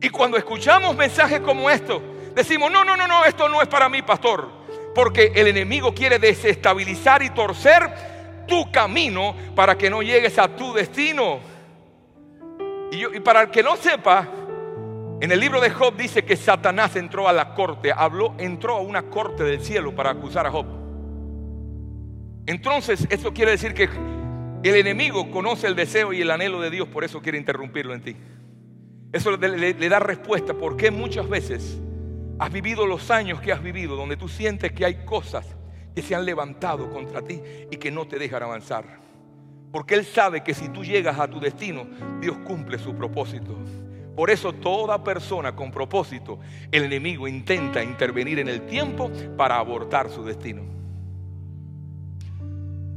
[0.01, 2.01] Y cuando escuchamos mensajes como estos,
[2.35, 4.49] decimos, no, no, no, no, esto no es para mí, pastor.
[4.95, 7.91] Porque el enemigo quiere desestabilizar y torcer
[8.47, 11.41] tu camino para que no llegues a tu destino.
[12.91, 14.29] Y, y para el que no sepa,
[15.23, 18.81] en el libro de Job dice que Satanás entró a la corte, habló, entró a
[18.81, 20.67] una corte del cielo para acusar a Job.
[22.45, 23.85] Entonces, eso quiere decir que
[24.65, 28.03] el enemigo conoce el deseo y el anhelo de Dios, por eso quiere interrumpirlo en
[28.03, 28.17] ti.
[29.13, 31.81] Eso le, da respuesta porque muchas veces
[32.41, 35.47] has vivido los años que has vivido, donde tú sientes que hay cosas
[35.95, 38.99] que se han levantado contra ti y que no te dejan avanzar.
[39.71, 41.87] Porque Él sabe que si tú llegas a tu destino,
[42.21, 43.57] Dios cumple su propósito.
[44.17, 46.39] Por eso toda persona con propósito,
[46.71, 50.63] el enemigo intenta intervenir en el tiempo para abortar su destino.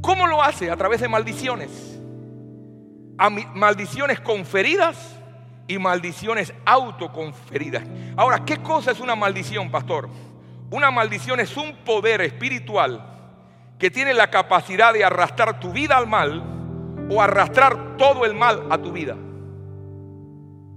[0.02, 0.70] ¿Cómo lo hace?
[0.70, 2.00] A través de maldiciones.
[3.54, 5.16] maldiciones conferidas
[5.66, 7.82] y maldiciones autoconferidas.
[8.16, 10.08] Ahora, ¿qué cosa es una maldición, pastor?
[10.70, 13.04] Una maldición es un poder espiritual
[13.78, 16.42] que tiene la capacidad de arrastrar tu vida al mal
[17.10, 19.16] o arrastrar todo el mal a tu vida.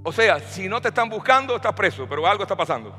[0.03, 2.95] O sea, si no te están buscando, estás preso, pero algo está pasando.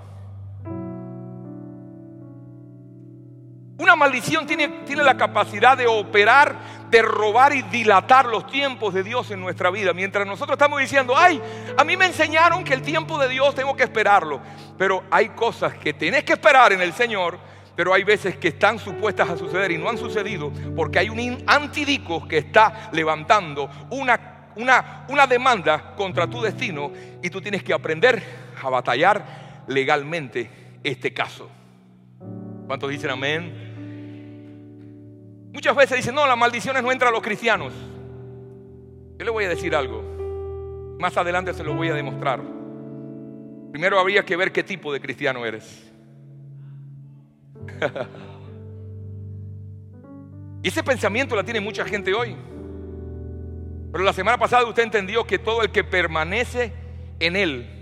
[3.79, 6.55] Una maldición tiene, tiene, la capacidad de operar,
[6.91, 9.95] de robar y dilatar los tiempos de Dios en nuestra vida.
[9.95, 11.41] Mientras nosotros estamos diciendo, ay,
[11.79, 14.43] a mí me enseñaron que el tiempo de Dios tengo que esperarlo.
[14.77, 17.39] Pero hay cosas que tienes que esperar en el Señor,
[17.75, 21.43] pero hay veces que están supuestas a suceder y no han sucedido porque hay un
[21.47, 26.93] antidico que está levantando una una, demanda contra tu destino
[27.23, 28.23] y tú tienes que aprender
[28.63, 30.51] a batallar legalmente
[30.83, 31.49] este caso.
[32.67, 33.69] ¿Cuántos dicen amén?
[35.53, 37.73] Muchas veces dicen, no, las maldiciones no entran a los cristianos.
[39.19, 40.97] Yo le voy a decir algo.
[40.99, 42.41] Más adelante se lo voy a demostrar.
[43.73, 45.91] Primero habría que ver qué tipo de cristiano eres.
[50.63, 52.37] y ese pensamiento la tiene mucha gente hoy.
[53.93, 56.73] Pero la semana pasada usted entendió que todo el que permanece
[57.19, 57.81] en Él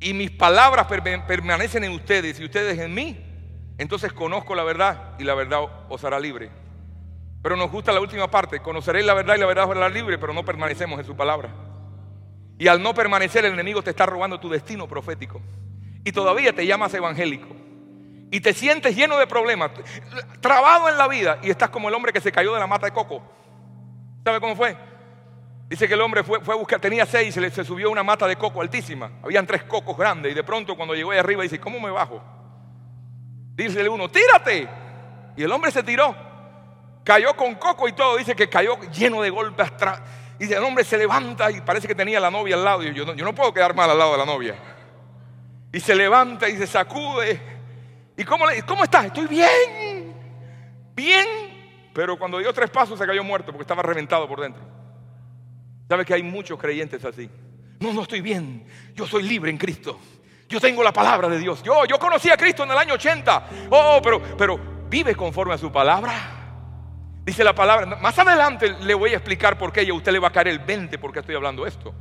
[0.00, 3.18] y mis palabras permanecen en ustedes y ustedes en mí,
[3.78, 6.50] entonces conozco la verdad y la verdad os hará libre.
[7.42, 10.18] Pero nos gusta la última parte, conoceréis la verdad y la verdad os hará libre,
[10.18, 11.54] pero no permanecemos en su palabra.
[12.58, 15.40] Y al no permanecer el enemigo te está robando tu destino profético.
[16.04, 17.48] Y todavía te llamas evangélico.
[18.30, 19.70] Y te sientes lleno de problemas,
[20.40, 22.86] trabado en la vida y estás como el hombre que se cayó de la mata
[22.86, 23.22] de coco.
[24.24, 24.76] ¿Sabe cómo fue?
[25.68, 28.36] Dice que el hombre fue, a buscar, tenía seis se, se subió una mata de
[28.36, 29.10] coco altísima.
[29.22, 32.20] Habían tres cocos grandes y de pronto cuando llegó ahí arriba dice, ¿cómo me bajo?
[33.54, 34.68] Dice uno, tírate.
[35.36, 36.14] Y el hombre se tiró.
[37.04, 38.16] Cayó con coco y todo.
[38.16, 40.02] Dice que cayó lleno de golpes atrás.
[40.38, 42.82] Y el hombre se levanta y parece que tenía la novia al lado.
[42.82, 44.56] Y yo, yo no puedo quedar mal al lado de la novia.
[45.72, 47.40] Y se levanta y se sacude.
[48.16, 49.04] ¿Y cómo, le, cómo estás?
[49.04, 50.14] Estoy bien.
[50.94, 51.26] Bien
[51.92, 54.62] pero cuando dio tres pasos se cayó muerto porque estaba reventado por dentro.
[55.88, 57.28] ¿Sabe que hay muchos creyentes así?
[57.80, 58.64] No, no estoy bien.
[58.94, 59.98] Yo soy libre en Cristo.
[60.48, 61.62] Yo tengo la palabra de Dios.
[61.62, 63.44] Yo, yo conocí a Cristo en el año 80.
[63.70, 66.12] Oh, pero, pero vive conforme a su palabra.
[67.24, 67.86] Dice la palabra.
[67.96, 70.48] Más adelante le voy a explicar por qué y a usted le va a caer
[70.48, 71.94] el 20 porque estoy hablando esto.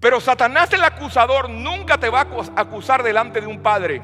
[0.00, 4.02] Pero Satanás el acusador nunca te va a acusar delante de un padre.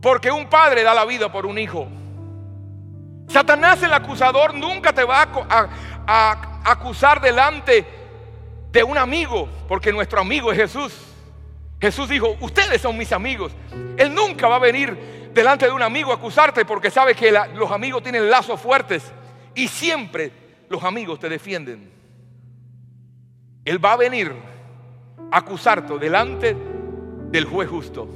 [0.00, 1.88] Porque un padre da la vida por un hijo.
[3.28, 5.28] Satanás el acusador nunca te va
[6.06, 7.84] a, acusar delante
[8.70, 10.92] de un amigo, porque nuestro amigo es Jesús.
[11.80, 13.52] Jesús dijo, ustedes son mis amigos.
[13.96, 17.70] Él nunca va a venir delante de un amigo a acusarte porque sabe que los
[17.70, 19.12] amigos tienen lazos fuertes
[19.54, 20.32] y siempre
[20.68, 21.92] los amigos te defienden.
[23.64, 24.34] Él va a venir
[25.30, 26.56] a acusarte delante
[27.30, 28.08] del juez justo.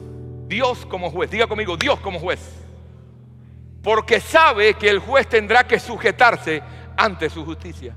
[0.46, 1.31] Dios como juez.
[1.31, 2.60] Diga conmigo, Dios como juez
[3.83, 6.62] porque sabe que el juez tendrá que sujetarse
[6.97, 7.95] ante su justicia.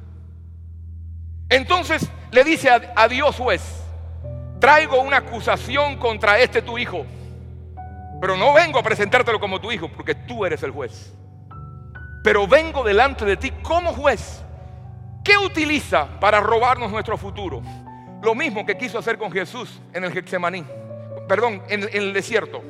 [1.49, 3.83] Entonces le dice a, Dios juez,
[4.59, 7.05] traigo una acusación contra este tu hijo,
[8.21, 11.13] pero no vengo a presentártelo como tu hijo, porque tú eres el juez.
[12.23, 14.41] Pero vengo delante de ti como juez.
[15.23, 17.61] ¿Qué utiliza para robarnos nuestro futuro?
[18.21, 20.63] Lo mismo que quiso hacer con Jesús en el Getsemaní,
[21.27, 22.61] perdón, en el desierto.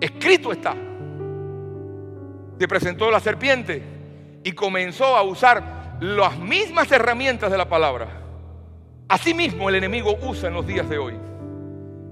[0.00, 0.76] Escrito está
[2.62, 3.82] se presentó la serpiente
[4.44, 8.22] y comenzó a usar las mismas herramientas de la palabra.
[9.08, 11.18] Asimismo el enemigo usa en los días de hoy.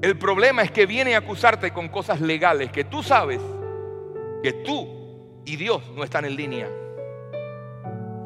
[0.02, 3.40] El problema es que viene a acusarte con cosas legales que tú sabes
[4.42, 4.88] que tú
[5.44, 6.68] y Dios no están en línea.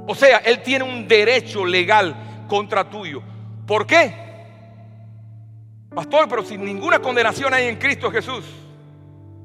[0.06, 3.22] O sea, Él tiene un derecho legal contra tuyo.
[3.66, 4.14] ¿Por qué?
[5.94, 8.46] Pastor, pero sin ninguna condenación hay en Cristo Jesús.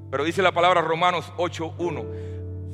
[0.09, 2.18] Pero dice la palabra Romanos 8.1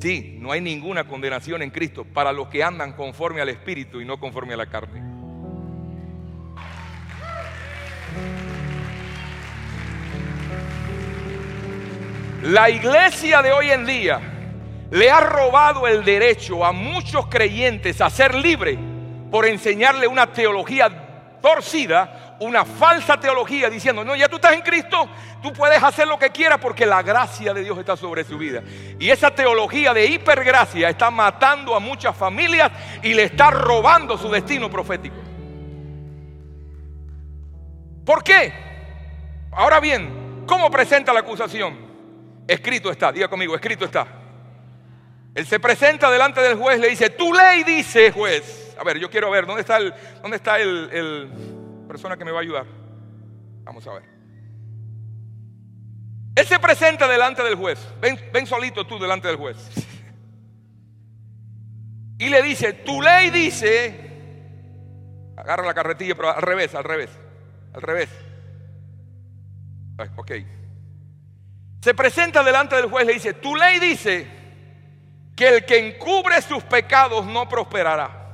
[0.00, 4.04] Sí, no hay ninguna condenación en Cristo para los que andan conforme al Espíritu y
[4.04, 5.02] no conforme a la carne.
[12.42, 14.20] La iglesia de hoy en día
[14.90, 18.78] le ha robado el derecho a muchos creyentes a ser libres
[19.30, 25.08] por enseñarle una teología torcida una falsa teología diciendo, no, ya tú estás en Cristo,
[25.42, 28.62] tú puedes hacer lo que quieras porque la gracia de Dios está sobre su vida.
[28.98, 32.70] Y esa teología de hipergracia está matando a muchas familias
[33.02, 35.16] y le está robando su destino profético.
[38.04, 38.52] ¿Por qué?
[39.52, 41.86] Ahora bien, ¿cómo presenta la acusación?
[42.46, 44.06] Escrito está, diga conmigo, escrito está.
[45.34, 48.74] Él se presenta delante del juez, le dice, tu ley dice, juez.
[48.78, 51.55] A ver, yo quiero ver, ¿dónde está el, dónde está el, el
[51.86, 52.66] persona que me va a ayudar?
[53.64, 54.02] Vamos a ver.
[56.34, 57.78] Él se presenta delante del juez.
[58.00, 59.56] Ven, ven solito tú delante del juez.
[62.18, 63.94] Y le dice, tu ley dice,
[65.36, 67.10] agarra la carretilla, pero al revés, al revés,
[67.74, 68.08] al revés.
[70.16, 70.32] Ok.
[71.82, 74.26] Se presenta delante del juez, le dice, tu ley dice
[75.36, 78.25] que el que encubre sus pecados no prosperará.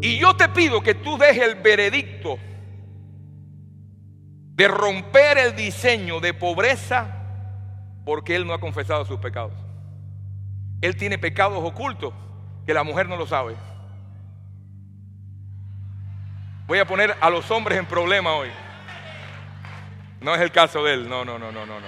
[0.00, 2.38] Y yo te pido que tú dejes el veredicto
[4.54, 7.16] de romper el diseño de pobreza
[8.04, 9.52] porque él no ha confesado sus pecados.
[10.80, 12.14] Él tiene pecados ocultos
[12.66, 13.56] que la mujer no lo sabe.
[16.66, 18.48] Voy a poner a los hombres en problema hoy.
[20.20, 21.08] No es el caso de él.
[21.08, 21.86] No, no, no, no, no, no.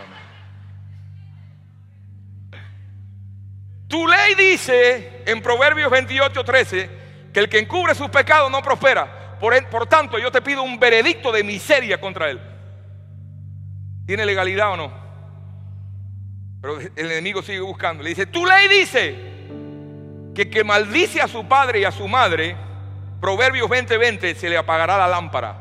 [3.89, 7.02] Tu ley dice en Proverbios 28, 13
[7.33, 9.39] que el que encubre sus pecados no prospera.
[9.41, 12.41] Por, tanto, yo te pido un veredicto de miseria contra él.
[14.07, 14.93] ¿Tiene legalidad o no?
[16.61, 18.05] Pero el enemigo sigue buscando.
[18.05, 19.33] Le dice, tu ley dice
[20.35, 22.57] que que maldice a su padre y a su madre,
[23.21, 25.57] Proverbios 20:20, se le apagará la lámpara.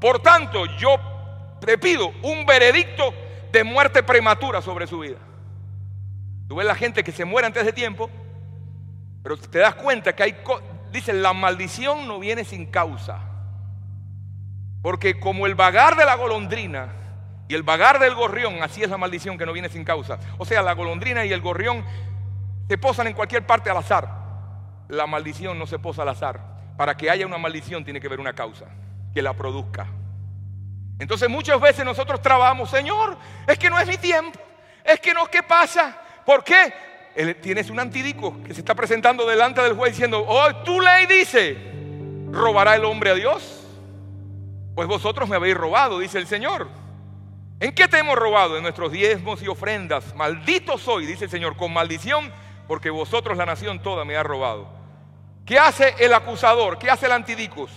[0.00, 0.98] Por tanto, yo
[1.60, 3.12] te pido un veredicto
[3.52, 5.18] de muerte prematura sobre su vida.
[6.48, 8.10] Tú ves la gente que se muere antes de tiempo,
[9.22, 10.36] pero te das cuenta que hay,
[10.92, 13.20] dice, la maldición no viene sin causa.
[14.82, 16.92] Porque como el vagar de la golondrina
[17.48, 20.18] y el vagar del gorrión, así es la maldición que no viene sin causa.
[20.38, 21.84] O sea, la golondrina y el gorrión
[22.68, 24.08] se posan en cualquier parte al azar.
[24.88, 26.40] La maldición no se posa al azar.
[26.76, 28.66] Para que haya una maldición tiene que haber una causa
[29.12, 29.86] que la produzca.
[30.98, 34.38] Entonces muchas veces nosotros trabamos, Señor, es que no es mi tiempo,
[34.84, 35.96] es que no, ¿qué pasa?
[36.24, 36.72] ¿Por qué?
[37.40, 41.56] Tienes un antidico que se está presentando delante del juez diciendo, oh, tu ley dice,
[42.30, 43.66] ¿robará el hombre a Dios?
[44.74, 46.68] Pues vosotros me habéis robado, dice el Señor.
[47.60, 48.56] ¿En qué te hemos robado?
[48.56, 50.14] En nuestros diezmos y ofrendas.
[50.14, 52.32] Maldito soy, dice el Señor, con maldición,
[52.68, 54.68] porque vosotros la nación toda me ha robado.
[55.44, 56.78] ¿Qué hace el acusador?
[56.78, 57.70] ¿Qué hace el antidicus?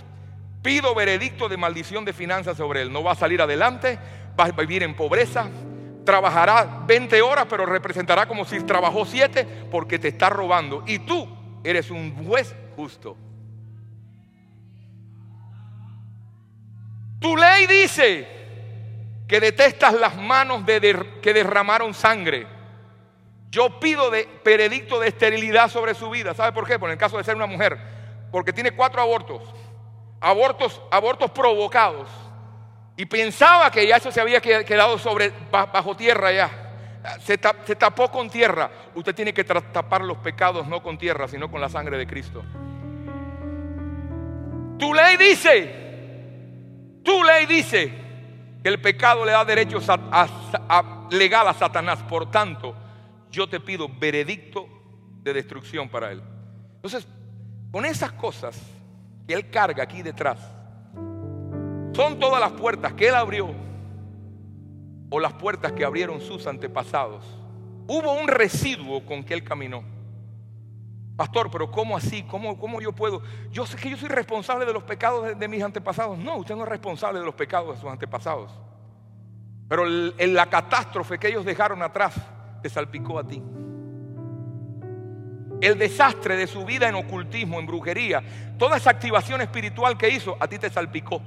[0.61, 2.93] Pido veredicto de maldición de finanzas sobre él.
[2.93, 3.97] No va a salir adelante,
[4.39, 5.49] va a vivir en pobreza,
[6.05, 10.83] trabajará 20 horas, pero representará como si trabajó 7 porque te está robando.
[10.87, 11.27] Y tú
[11.63, 13.17] eres un juez justo.
[17.19, 18.27] Tu ley dice
[19.27, 22.47] que detestas las manos de que derramaron sangre.
[23.49, 26.33] Yo pido de veredicto de esterilidad sobre su vida.
[26.33, 26.79] ¿Sabe por qué?
[26.79, 27.77] Por el caso de ser una mujer.
[28.31, 29.43] Porque tiene cuatro abortos.
[30.19, 32.07] Abortos, abortos provocados
[32.97, 36.49] y pensaba que ya eso se había quedado sobre, bajo tierra ya.
[37.21, 38.69] Se, tapó con tierra.
[38.93, 42.43] Usted tiene que tapar los pecados no con tierra, sino con la sangre de Cristo.
[44.77, 45.75] Tu ley dice,
[47.03, 47.93] tu ley dice
[48.61, 49.87] que el pecado le da derechos
[51.09, 51.99] legal a Satanás.
[52.03, 52.75] Por tanto,
[53.31, 54.67] yo te pido veredicto
[55.23, 56.21] de destrucción para él.
[56.75, 57.07] Entonces,
[57.71, 58.59] con esas cosas
[59.27, 60.39] que él carga aquí detrás,
[61.93, 63.49] son todas las puertas que Él abrió
[65.09, 67.25] o las puertas que abrieron sus antepasados.
[67.87, 69.83] Hubo un residuo con que Él caminó.
[71.17, 72.23] Pastor, pero ¿cómo así?
[72.23, 73.21] ¿Cómo, cómo yo puedo?
[73.51, 76.17] Yo sé que yo soy responsable de los pecados de, mis antepasados.
[76.17, 78.51] No, usted no es responsable de los pecados de sus antepasados.
[79.67, 82.15] Pero en la catástrofe que ellos dejaron atrás
[82.61, 83.41] te salpicó a ti.
[85.61, 88.23] El desastre de su vida en ocultismo, en brujería,
[88.57, 91.21] toda esa activación espiritual que hizo, a ti te salpicó.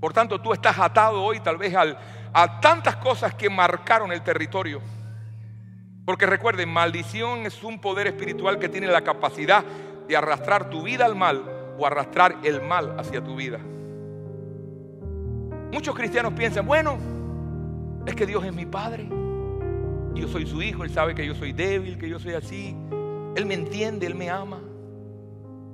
[0.00, 1.74] Por tanto, tú estás atado hoy tal vez
[2.32, 4.80] a tantas cosas que marcaron el territorio.
[6.04, 9.64] Porque recuerden, maldición es un poder espiritual que tiene la capacidad
[10.06, 11.42] de arrastrar tu vida al mal
[11.78, 13.58] o arrastrar el mal hacia tu vida.
[15.72, 16.98] Muchos cristianos piensan, bueno,
[18.06, 19.08] es que Dios es mi Padre.
[20.14, 22.76] Yo soy su hijo, Él sabe que yo soy débil, que yo soy así.
[23.34, 24.60] Él me entiende, Él me ama.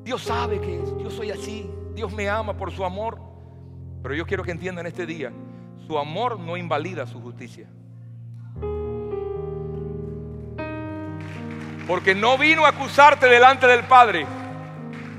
[0.04, 1.68] Dios sabe que yo soy así.
[1.94, 3.20] Dios me ama por su amor.
[4.02, 5.32] Pero yo quiero que entiendan este día,
[5.86, 7.66] su amor no invalida su justicia.
[11.86, 14.26] Porque no vino a acusarte delante del Padre,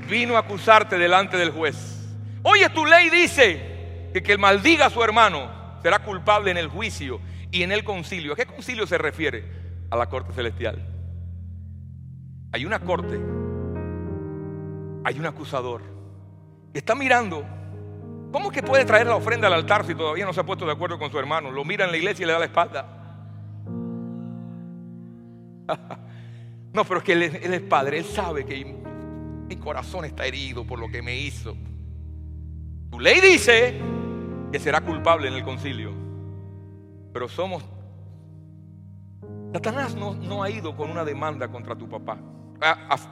[0.08, 2.08] vino a acusarte delante del juez.
[2.42, 5.50] Oye, tu ley dice que quien maldiga a su hermano
[5.82, 7.20] será culpable en el juicio
[7.50, 8.32] y en el concilio.
[8.32, 9.44] ¿A qué concilio se refiere?
[9.90, 10.88] A la corte celestial.
[12.52, 13.20] Hay una corte,
[15.04, 15.82] hay un acusador
[16.72, 17.44] que está mirando
[18.32, 20.72] ¿Cómo que puede traer la ofrenda al altar si todavía no se ha puesto de
[20.72, 21.50] acuerdo con su hermano?
[21.50, 22.86] Lo mira en la iglesia y le da la espalda.
[26.72, 30.66] no, pero es que él, él, es padre, él sabe que mi corazón está herido
[30.66, 31.54] por lo que me hizo.
[32.90, 33.78] Tu ley dice
[34.50, 35.92] que será culpable en el concilio,
[37.12, 37.62] pero somos...
[39.52, 42.18] Satanás no, no ha ido con una demanda contra tu papá,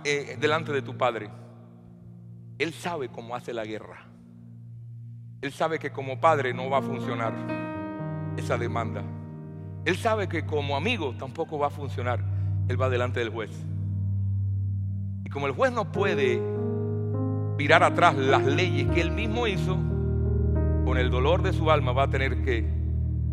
[0.04, 1.30] eh, delante de tu padre.
[2.58, 4.09] Él sabe cómo hace la guerra.
[5.42, 7.32] Él sabe que como padre no va a funcionar
[8.36, 9.02] esa demanda.
[9.86, 12.20] Él sabe que como amigo tampoco va a funcionar.
[12.68, 13.50] Él va delante del juez.
[15.24, 16.40] Y como el juez no puede
[17.56, 19.78] mirar atrás las leyes que él mismo hizo,
[20.84, 22.64] con el dolor de su alma va a tener que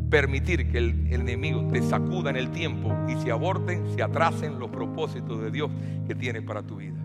[0.10, 4.70] permitir que el, enemigo te sacuda en el tiempo y se aborten, se atrasen los
[4.70, 5.70] propósitos de Dios
[6.08, 7.00] que tiene para tu vida.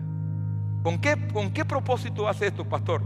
[0.81, 3.01] ¿Con qué, con qué propósito hace esto, pastor?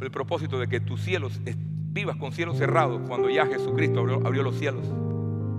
[0.00, 4.58] El propósito de que tus cielos vivas con cielos cerrados cuando ya Jesucristo abrió, los
[4.58, 4.84] cielos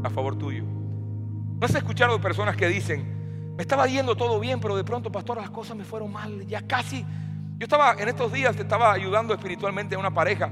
[0.04, 0.64] a favor tuyo.
[0.64, 5.12] ¿No has escuchado de personas que dicen, me estaba yendo todo bien, pero de pronto,
[5.12, 7.04] pastor, las cosas me fueron mal, ya casi.
[7.58, 10.52] Yo estaba en estos días, te estaba ayudando espiritualmente a una pareja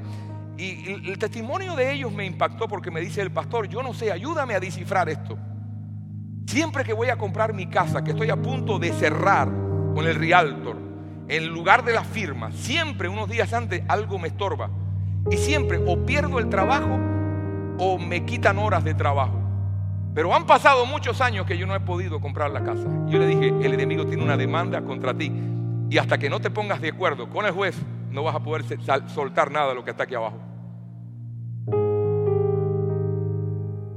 [0.58, 4.12] y el testimonio de ellos me impactó porque me dice el pastor, yo no sé,
[4.12, 5.38] ayúdame a descifrar esto.
[6.48, 9.50] Siempre que voy a comprar mi casa, que estoy a punto de cerrar
[9.94, 10.78] con el realtor,
[11.28, 14.70] en lugar de la firma, siempre unos días antes algo me estorba.
[15.30, 17.00] Y siempre o pierdo el trabajo
[17.80, 19.42] o me quitan horas de trabajo.
[20.14, 22.88] Pero han pasado muchos años que yo no he podido comprar la casa.
[23.08, 25.32] Yo le dije, el enemigo tiene una demanda contra ti.
[25.90, 27.76] Y hasta que no te pongas de acuerdo con el juez,
[28.12, 28.64] no vas a poder
[29.08, 30.40] soltar nada de lo que está aquí abajo.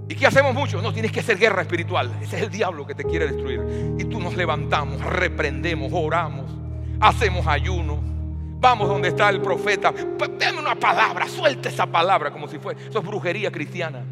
[0.08, 0.80] ¿Y qué hacemos mucho?
[0.80, 2.10] No, tienes que hacer guerra espiritual.
[2.22, 3.94] Ese es el diablo que te quiere destruir.
[3.98, 6.57] Y tú nos levantamos, reprendemos, oramos
[7.01, 7.99] hacemos ayuno.
[8.61, 9.92] Vamos donde está el profeta.
[10.38, 12.80] Dame una palabra, suelte esa palabra como si fuera.
[12.80, 14.03] Eso es brujería cristiana.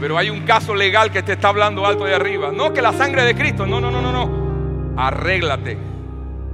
[0.00, 2.52] Pero hay un caso legal que te está hablando alto de arriba.
[2.52, 3.66] No que la sangre de Cristo.
[3.66, 5.00] No, no, no, no, no.
[5.00, 5.78] Arréglate.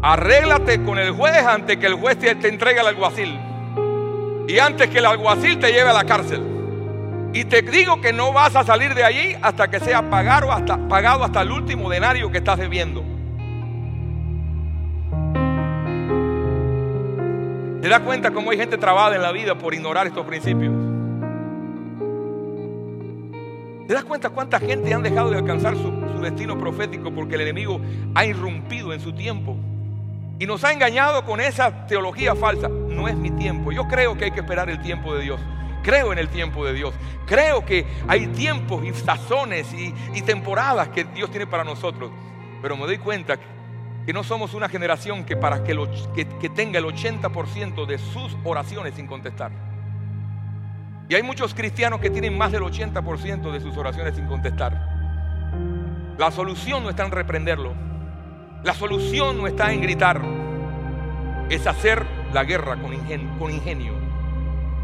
[0.03, 3.50] Arréglate con el juez antes que el juez te, te entregue al alguacil.
[4.51, 6.43] Y antes que el alguacil te lleve a la cárcel.
[7.33, 10.77] Y te digo que no vas a salir de allí hasta que sea pagado hasta,
[10.89, 13.05] pagado hasta el último denario que estás debiendo.
[17.81, 20.75] ¿Te das cuenta cómo hay gente trabada en la vida por ignorar estos principios?
[23.87, 27.43] ¿Te das cuenta cuánta gente han dejado de alcanzar su, su destino profético porque el
[27.43, 27.81] enemigo
[28.17, 29.57] ha irrumpido en su tiempo?
[30.41, 32.69] Y nos ha engañado con esa teología falsa.
[32.91, 33.73] No es mi tiempo.
[33.73, 35.41] Yo creo que hay que esperar el tiempo de Dios.
[35.83, 36.95] Creo en el tiempo de Dios.
[37.27, 42.11] Creo que hay tiempos y sazones y, temporadas que Dios tiene para nosotros.
[42.61, 43.39] Pero me doy cuenta
[44.05, 45.77] que no somos una generación que para que,
[46.15, 49.53] que tenga el 80% de sus oraciones sin contestar.
[51.09, 54.91] Y hay muchos cristianos que tienen más del 80% de sus oraciones sin contestar.
[56.19, 57.75] La solución no está en reprenderlo.
[58.63, 60.21] La solución no está en gritar,
[61.49, 62.77] es hacer la guerra
[63.39, 63.95] con ingenio.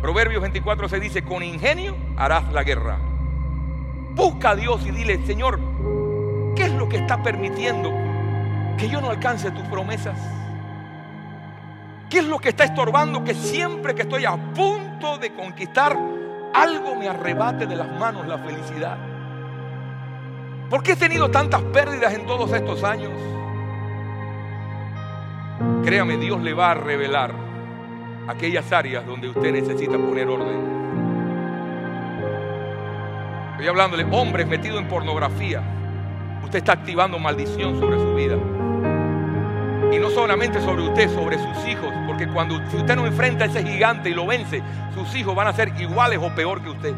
[0.01, 2.99] Proverbios 24 se dice, con ingenio harás la guerra.
[4.15, 5.59] Busca a Dios y dile, Señor,
[6.55, 7.93] ¿qué es lo que está permitiendo
[8.79, 10.19] que yo no alcance tus promesas?
[12.09, 15.97] ¿Qué es lo que está estorbando que siempre que estoy a punto de conquistar,
[16.55, 18.97] algo me arrebate de las manos la felicidad?
[20.71, 23.13] ¿Por qué he tenido tantas pérdidas en todos estos años?
[25.85, 27.33] Créame, Dios le va a revelar
[28.29, 30.77] aquellas áreas donde usted necesita poner orden.
[33.53, 35.63] Estoy hablándole, hombres metidos en pornografía.
[36.45, 38.37] Usted está activando maldición sobre su vida.
[39.93, 41.91] Y no solamente sobre usted, sobre sus hijos.
[42.07, 44.63] Porque cuando usted no enfrenta a ese gigante y lo vence,
[44.95, 46.95] sus hijos van a ser iguales o peor que usted.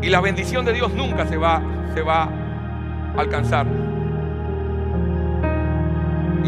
[0.00, 1.60] Y la bendición de Dios nunca se va,
[1.94, 3.66] se va a alcanzar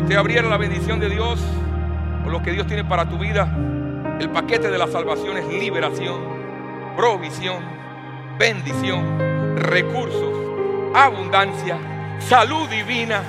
[0.01, 1.41] usted abriera la bendición de Dios
[2.27, 3.49] o lo que Dios tiene para tu vida,
[4.21, 6.21] el paquete de la salvación es liberación,
[6.97, 7.63] provisión,
[8.39, 10.33] bendición, recursos,
[10.95, 11.77] abundancia,
[12.21, 13.23] salud divina.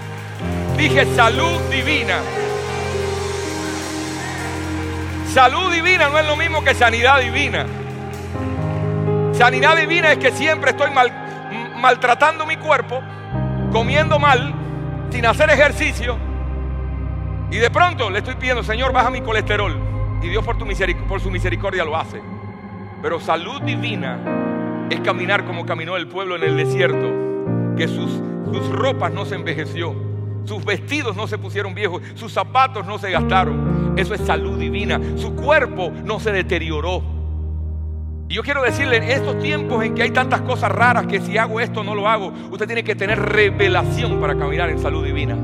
[0.78, 2.18] Dije salud divina.
[5.34, 7.66] Salud divina no es lo mismo que sanidad divina.
[9.34, 11.12] Sanidad divina es que siempre estoy mal,
[11.78, 13.02] maltratando mi cuerpo,
[13.72, 14.54] comiendo mal,
[15.12, 16.18] sin hacer ejercicio,
[17.52, 19.74] y de pronto le estoy pidiendo, Señor, baja mi colesterol.
[20.22, 22.22] Y Dios por, su misericordia lo hace.
[23.02, 28.12] Pero salud divina es caminar como caminó el pueblo en el desierto, que sus,
[28.52, 29.96] sus ropas no se envejeció,
[30.46, 33.94] sus vestidos no se pusieron viejos, sus zapatos no se gastaron.
[33.98, 35.00] Eso es salud divina.
[35.16, 37.04] Su cuerpo no se deterioró.
[38.28, 41.38] Y yo quiero decirle, en estos tiempos en que hay tantas cosas raras que si
[41.38, 45.38] hago esto no lo hago, usted tiene que tener revelación para caminar en salud divina.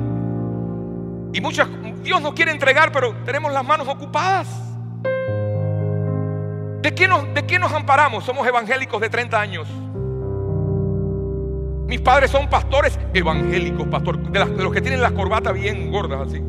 [1.33, 1.67] Y muchas,
[2.03, 4.47] Dios nos quiere entregar, pero tenemos las manos ocupadas.
[6.81, 8.23] ¿De qué nos, amparamos?
[8.23, 9.67] Somos evangélicos de 30 años.
[11.87, 16.41] Mis padres son pastores evangélicos, pastor, de, los que tienen las corbatas bien gordas así.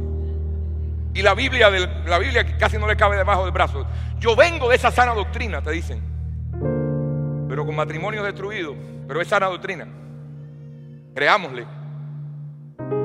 [1.14, 3.86] Y la Biblia, la Biblia casi no le cabe debajo del brazo.
[4.18, 6.00] Yo vengo de esa sana doctrina, te dicen.
[7.48, 8.74] Pero con matrimonio destruido.
[9.06, 9.86] Pero es sana doctrina.
[11.14, 11.66] Creámosle.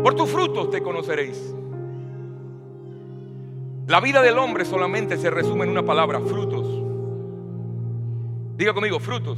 [0.01, 1.57] Por tus frutos te conoceréis.
[3.88, 6.67] La vida del hombre solamente se resume en una palabra, frutos.
[8.57, 9.38] Diga conmigo, frutos.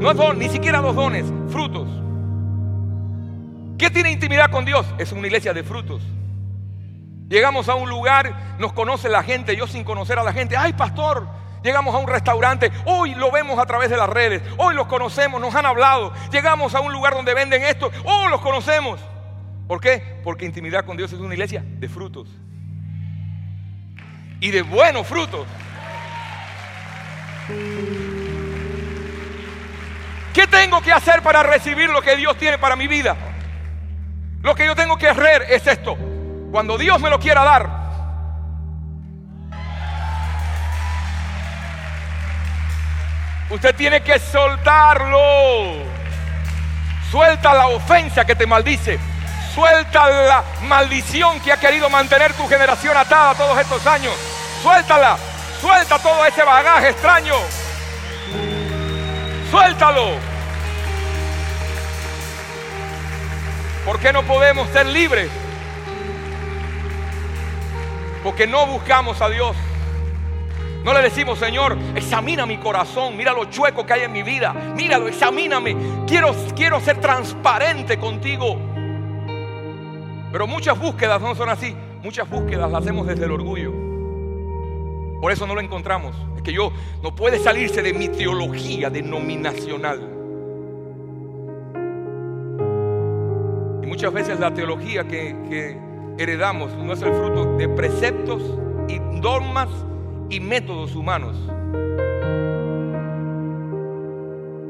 [0.00, 1.88] No don, ni siquiera dos dones, frutos.
[3.78, 4.84] ¿Qué tiene intimidad con Dios?
[4.98, 6.02] Es una iglesia de frutos.
[7.30, 10.74] Llegamos a un lugar, nos conoce la gente, yo sin conocer a la gente, ay
[10.74, 11.26] pastor,
[11.62, 15.40] llegamos a un restaurante, hoy lo vemos a través de las redes, hoy los conocemos,
[15.40, 19.00] nos han hablado, llegamos a un lugar donde venden esto, oh, los conocemos.
[19.66, 20.20] ¿Por qué?
[20.22, 22.28] Porque intimidad con Dios es una iglesia de frutos.
[24.40, 25.46] Y de buenos frutos.
[30.32, 33.16] ¿Qué tengo que hacer para recibir lo que Dios tiene para mi vida?
[34.42, 35.96] Lo que yo tengo que hacer es esto.
[36.50, 37.68] Cuando Dios me lo quiera dar,
[43.50, 45.18] usted tiene que soltarlo.
[47.10, 48.98] Suelta la ofensa que te maldice.
[49.54, 54.29] Suelta la maldición que ha querido mantener tu generación atada todos estos años.
[54.62, 55.16] Suéltala.
[55.60, 57.34] Suelta todo ese bagaje extraño.
[59.50, 60.30] Suéltalo.
[63.84, 65.30] ¿Por qué no podemos ser libres?
[68.22, 69.56] Porque no buscamos a Dios.
[70.84, 74.52] No le decimos, Señor, examina mi corazón, mira lo chueco que hay en mi vida,
[74.52, 75.76] míralo, examíname.
[76.06, 78.56] Quiero, quiero ser transparente contigo.
[80.32, 81.76] Pero muchas búsquedas no son así.
[82.02, 83.89] Muchas búsquedas las hacemos desde el orgullo.
[85.20, 86.16] Por eso no lo encontramos.
[86.36, 90.00] Es que yo no puede salirse de mi teología denominacional.
[93.82, 95.78] Y muchas veces la teología que, que
[96.18, 98.42] heredamos no es el fruto de preceptos
[98.88, 99.68] y normas
[100.30, 101.36] y métodos humanos.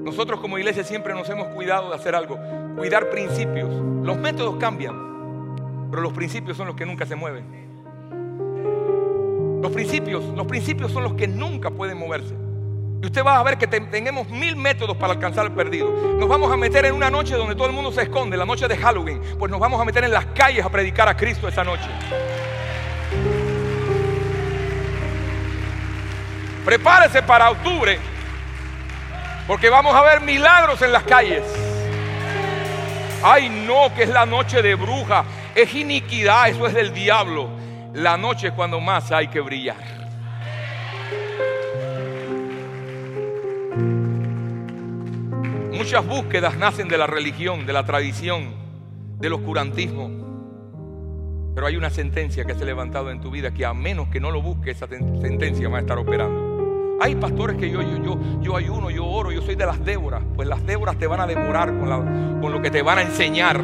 [0.04, 2.36] Nosotros como iglesia siempre nos hemos cuidado de hacer algo,
[2.76, 3.70] cuidar principios.
[4.02, 4.96] Los métodos cambian,
[5.90, 7.69] pero los principios son los que nunca se mueven.
[9.60, 12.34] Los principios, los principios son los que nunca pueden moverse.
[13.02, 15.90] Y usted va a ver que tenemos mil métodos para alcanzar el perdido.
[16.18, 18.66] Nos vamos a meter en una noche donde todo el mundo se esconde, la noche
[18.68, 19.20] de Halloween.
[19.38, 21.88] Pues nos vamos a meter en las calles a predicar a Cristo esa noche.
[26.64, 27.98] Prepárese para octubre,
[29.46, 31.42] porque vamos a ver milagros en las calles.
[33.22, 37.59] Ay, no, que es la noche de bruja, es iniquidad, eso es del diablo
[37.94, 40.00] la noche es cuando más hay que brillar.
[45.72, 48.54] Muchas búsquedas nacen de la religión, de la tradición,
[49.18, 50.10] del oscurantismo.
[51.54, 54.20] Pero hay una sentencia que se ha levantado en tu vida que a menos que
[54.20, 56.98] no lo busques, esa sentencia va a estar operando.
[57.00, 60.22] Hay pastores que yo, yo, yo, yo ayuno, yo oro, yo soy de las Déboras.
[60.36, 63.60] Pues las Déboras te van a devorar con, con lo que te van a enseñar.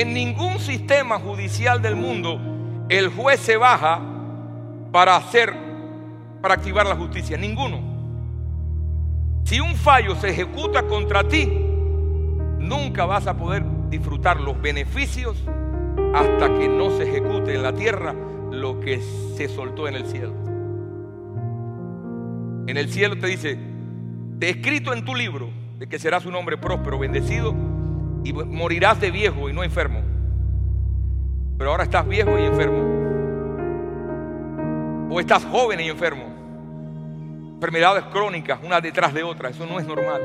[0.00, 2.40] En ningún sistema judicial del mundo
[2.88, 4.00] el juez se baja
[4.90, 5.52] para hacer,
[6.40, 7.36] para activar la justicia.
[7.36, 7.82] Ninguno.
[9.44, 11.44] Si un fallo se ejecuta contra ti,
[12.58, 15.36] nunca vas a poder disfrutar los beneficios
[16.14, 18.14] hasta que no se ejecute en la tierra
[18.50, 19.02] lo que
[19.36, 20.32] se soltó en el cielo.
[22.68, 23.58] En el cielo te dice,
[24.38, 27.54] te escrito en tu libro de que serás un hombre próspero, bendecido
[28.24, 30.00] y morirás de viejo y no enfermo.
[31.58, 32.78] Pero ahora estás viejo y enfermo.
[35.10, 36.24] O estás joven y enfermo.
[37.54, 39.50] Enfermedades crónicas, una detrás de otra.
[39.50, 40.22] Eso no es normal.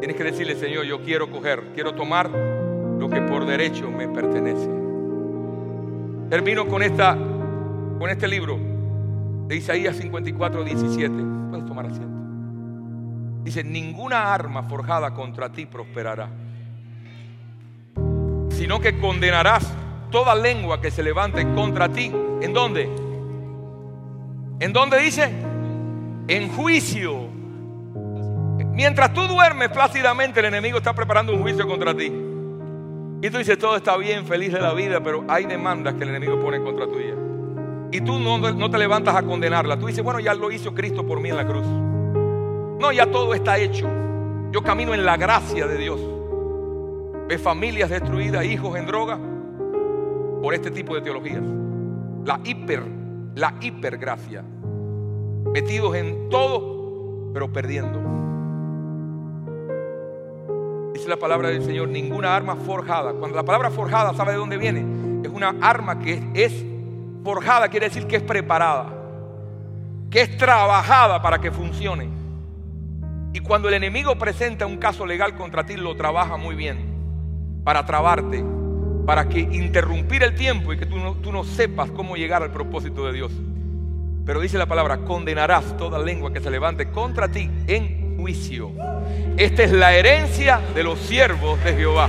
[0.00, 4.68] Tienes que decirle, Señor, yo quiero coger, quiero tomar lo que por derecho me pertenece.
[6.28, 7.16] Termino con, esta,
[7.98, 8.58] con este libro
[9.46, 11.14] de Isaías 54, 17.
[11.50, 12.09] Puedes tomar asiento.
[13.42, 16.28] Dice, ninguna arma forjada contra ti prosperará.
[18.60, 19.66] sino que condenarás
[20.10, 22.12] toda lengua que se levante contra ti.
[22.42, 22.90] ¿En dónde?
[24.60, 25.32] ¿En dónde dice?
[26.28, 27.28] En juicio.
[28.74, 32.12] Mientras tú duermes plácidamente, el enemigo está preparando un juicio contra ti.
[33.22, 36.10] Y tú dices, todo está bien, feliz de la vida, pero hay demandas que el
[36.10, 37.14] enemigo pone contra tuya.
[37.92, 39.78] Y tú no, no te levantas a condenarla.
[39.78, 41.66] Tú dices, bueno, ya lo hizo Cristo por mí en la cruz.
[42.80, 43.86] No, ya todo está hecho.
[44.52, 46.00] Yo camino en la gracia de Dios.
[47.28, 49.18] Ves familias destruidas, hijos en droga,
[50.40, 51.42] por este tipo de teologías.
[52.24, 52.82] La hiper,
[53.34, 54.42] la hipergracia.
[55.52, 58.00] Metidos en todo, pero perdiendo.
[60.94, 63.12] Dice la palabra del Señor, ninguna arma forjada.
[63.12, 65.22] Cuando la palabra forjada, ¿sabe de dónde viene?
[65.22, 66.64] Es una arma que es
[67.22, 68.86] forjada, quiere decir que es preparada,
[70.10, 72.19] que es trabajada para que funcione.
[73.32, 76.78] Y cuando el enemigo presenta un caso legal contra ti, lo trabaja muy bien
[77.64, 78.44] para trabarte,
[79.06, 82.50] para que interrumpir el tiempo y que tú no, tú no sepas cómo llegar al
[82.50, 83.32] propósito de Dios.
[84.26, 88.72] Pero dice la palabra, condenarás toda lengua que se levante contra ti en juicio.
[89.36, 92.08] Esta es la herencia de los siervos de Jehová.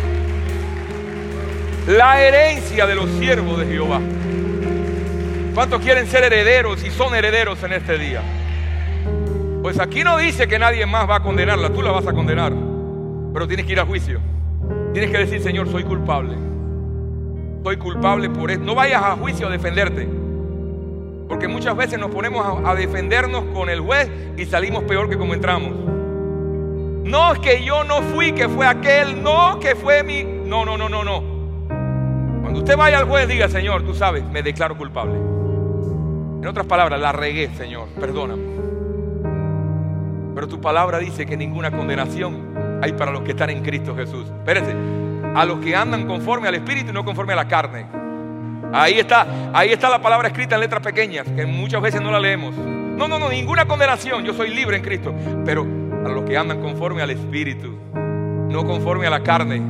[1.88, 4.00] La herencia de los siervos de Jehová.
[5.54, 8.22] ¿Cuántos quieren ser herederos y son herederos en este día?
[9.62, 12.54] Pues aquí no dice que nadie más va a condenarla, tú la vas a condenar.
[13.34, 14.20] Pero tienes que ir a juicio.
[14.92, 16.36] Tienes que decir, Señor, soy culpable.
[17.64, 18.64] Soy culpable por esto.
[18.66, 20.08] No vayas a juicio a defenderte.
[21.30, 25.34] Porque muchas veces nos ponemos a, defendernos con el juez y salimos peor que como
[25.34, 25.72] entramos.
[27.04, 30.24] No es que yo no fui, que fue aquel, no, que fue mi...
[30.24, 31.24] No, no, no, no, no.
[32.42, 35.14] Cuando usted vaya al juez, diga, Señor, tú sabes, me declaro culpable.
[35.14, 38.71] En otras palabras, la regué, Señor, perdóname.
[40.34, 44.28] Pero tu palabra dice que ninguna condenación hay para los que están en Cristo Jesús.
[44.28, 44.74] Espérense,
[45.36, 47.86] a los que andan conforme al Espíritu y no conforme a la carne.
[48.74, 52.20] Ahí está, ahí está la palabra escrita en letras pequeñas, que muchas veces no la
[52.20, 52.56] leemos.
[52.56, 54.24] No, no, no, ninguna condenación.
[54.24, 55.14] Yo soy libre en Cristo.
[55.46, 55.66] Pero
[56.06, 59.62] a los que andan conforme al Espíritu, no conforme a la carne.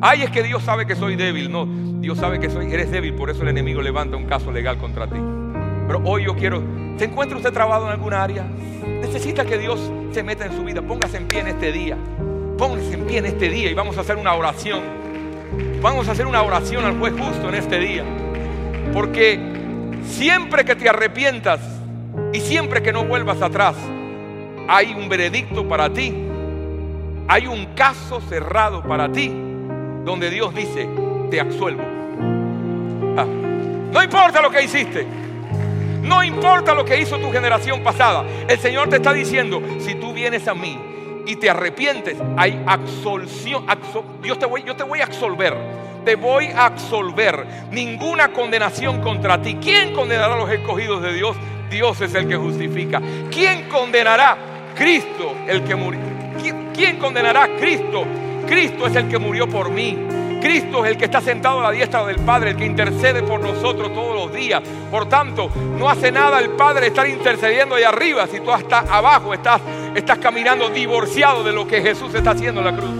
[0.00, 1.50] Ay, es que Dios sabe que soy débil.
[1.50, 4.78] No, Dios sabe que soy, eres débil, por eso el enemigo levanta un caso legal
[4.78, 5.16] contra ti.
[5.86, 6.62] Pero hoy yo quiero,
[6.98, 8.44] ¿se encuentra usted trabado en alguna área?
[9.00, 10.82] Necesita que Dios se meta en su vida.
[10.82, 11.96] Póngase en pie en este día.
[12.58, 14.80] Póngase en pie en este día y vamos a hacer una oración.
[15.80, 18.04] Vamos a hacer una oración al juez justo en este día.
[18.92, 19.38] Porque
[20.06, 21.60] siempre que te arrepientas
[22.32, 23.76] y siempre que no vuelvas atrás,
[24.68, 26.14] hay un veredicto para ti.
[27.26, 29.32] Hay un caso cerrado para ti
[30.04, 30.88] donde Dios dice,
[31.30, 31.82] te absuelvo.
[33.16, 33.26] Ah,
[33.92, 35.23] no importa lo que hiciste.
[36.04, 38.24] No importa lo que hizo tu generación pasada.
[38.46, 40.78] El Señor te está diciendo, si tú vienes a mí
[41.26, 43.64] y te arrepientes, hay absolución.
[44.38, 45.56] Te voy, yo te voy a absolver.
[46.04, 47.46] Te voy a absolver.
[47.70, 49.56] Ninguna condenación contra ti.
[49.60, 51.36] ¿Quién condenará a los escogidos de Dios?
[51.70, 53.00] Dios es el que justifica.
[53.30, 54.36] ¿Quién condenará?
[54.74, 56.00] Cristo, el que murió.
[56.74, 57.48] ¿Quién condenará?
[57.58, 58.04] Cristo.
[58.46, 59.96] Cristo es el que murió por mí.
[60.44, 63.40] Cristo es el que está sentado a la diestra del Padre, el que intercede por
[63.40, 64.62] nosotros todos los días.
[64.90, 69.32] Por tanto, no hace nada el Padre estar intercediendo ahí arriba si tú estás abajo,
[69.32, 69.62] estás,
[69.94, 72.90] estás caminando divorciado de lo que Jesús está haciendo en la cruz.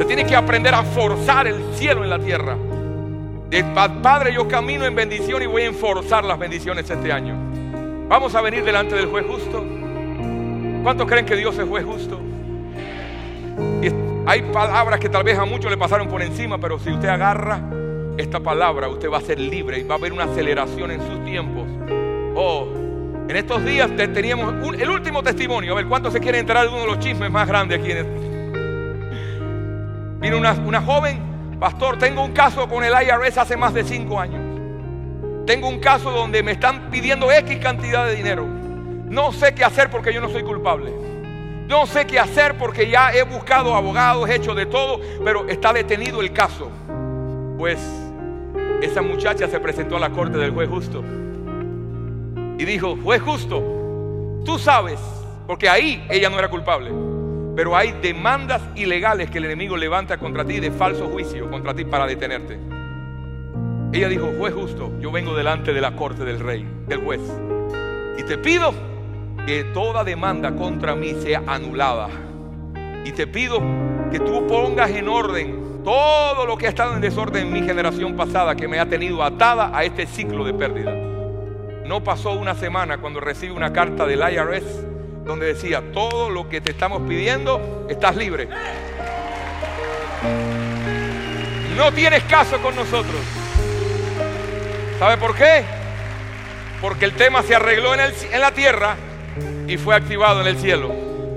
[0.00, 2.54] Te tienes que aprender a forzar el cielo en la tierra.
[4.02, 7.34] Padre, yo camino en bendición y voy a enforzar las bendiciones este año.
[8.06, 9.64] Vamos a venir delante del juez justo.
[10.82, 12.20] ¿Cuántos creen que Dios es juez justo?
[14.28, 17.60] Hay palabras que tal vez a muchos le pasaron por encima, pero si usted agarra
[18.18, 21.24] esta palabra, usted va a ser libre y va a haber una aceleración en sus
[21.24, 21.64] tiempos.
[22.34, 22.66] Oh,
[23.28, 25.72] en estos días teníamos el último testimonio.
[25.72, 27.92] A ver, ¿cuántos se quieren enterar de uno de los chismes más grandes aquí?
[30.18, 31.20] Vino una, una joven,
[31.60, 34.40] pastor, tengo un caso con el IRS hace más de cinco años.
[35.46, 38.44] Tengo un caso donde me están pidiendo X cantidad de dinero.
[38.44, 41.05] No sé qué hacer porque yo no soy culpable.
[41.68, 45.72] No sé qué hacer porque ya he buscado abogados, he hecho de todo, pero está
[45.72, 46.70] detenido el caso.
[47.58, 47.78] Pues
[48.82, 51.02] esa muchacha se presentó a la corte del juez justo
[52.58, 55.00] y dijo, juez justo, tú sabes,
[55.46, 56.90] porque ahí ella no era culpable,
[57.54, 61.84] pero hay demandas ilegales que el enemigo levanta contra ti de falso juicio contra ti
[61.84, 62.58] para detenerte.
[63.92, 67.20] Ella dijo, juez justo, yo vengo delante de la corte del rey, del juez,
[68.18, 68.72] y te pido
[69.46, 72.08] que toda demanda contra mí sea anulada.
[73.04, 73.62] Y te pido
[74.10, 78.16] que tú pongas en orden todo lo que ha estado en desorden en mi generación
[78.16, 80.92] pasada, que me ha tenido atada a este ciclo de pérdida.
[81.86, 84.84] No pasó una semana cuando recibí una carta del IRS
[85.24, 88.48] donde decía, todo lo que te estamos pidiendo, estás libre.
[91.76, 93.20] No tienes caso con nosotros.
[94.98, 95.64] ¿Sabe por qué?
[96.80, 98.96] Porque el tema se arregló en, en la tierra
[99.66, 100.92] y fue activado en el cielo.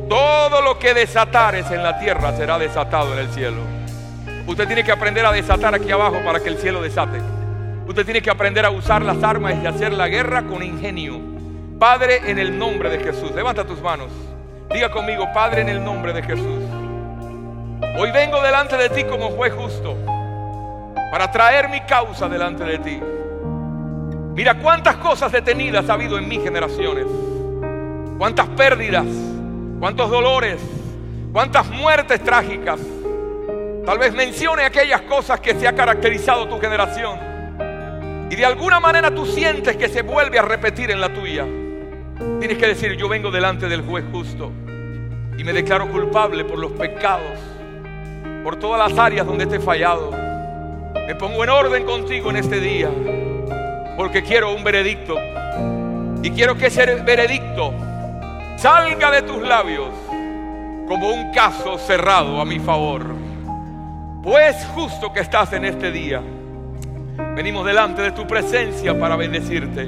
[0.09, 3.61] Todo lo que desatares en la tierra será desatado en el cielo.
[4.47, 7.19] Usted tiene que aprender a desatar aquí abajo para que el cielo desate.
[7.87, 11.19] Usted tiene que aprender a usar las armas y hacer la guerra con ingenio.
[11.79, 13.31] Padre, en el nombre de Jesús.
[13.31, 14.09] Levanta tus manos.
[14.71, 16.63] Diga conmigo, Padre, en el nombre de Jesús.
[17.97, 19.97] Hoy vengo delante de ti como juez justo
[21.11, 22.99] para traer mi causa delante de ti.
[24.33, 27.05] Mira cuántas cosas detenidas ha habido en mis generaciones.
[28.19, 29.05] Cuántas pérdidas,
[29.79, 30.59] cuántos dolores,
[31.31, 32.77] cuántas muertes trágicas.
[33.85, 37.17] Tal vez mencione aquellas cosas que se ha caracterizado tu generación.
[38.29, 41.45] Y de alguna manera tú sientes que se vuelve a repetir en la tuya.
[42.41, 44.51] Tienes que decir, yo vengo delante del juez justo
[45.37, 47.39] y me declaro culpable por los pecados,
[48.43, 50.11] por todas las áreas donde te he fallado.
[51.07, 52.89] Me pongo en orden contigo en este día,
[53.95, 55.15] porque quiero un veredicto.
[56.21, 57.73] Y quiero que ese veredicto
[58.59, 59.87] salga de tus labios
[60.85, 63.05] como un caso cerrado a mi favor.
[64.21, 66.21] Pues justo que estás en este día,
[67.35, 69.85] venimos delante de tu presencia para bendecirte.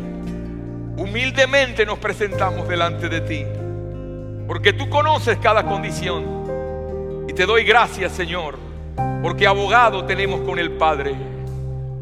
[0.96, 3.46] Humildemente nos presentamos delante de ti,
[4.48, 7.26] porque tú conoces cada condición.
[7.28, 8.58] Y te doy gracias, Señor,
[9.22, 11.14] porque abogado tenemos con el Padre,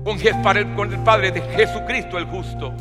[0.03, 2.73] con el Padre de Jesucristo el justo.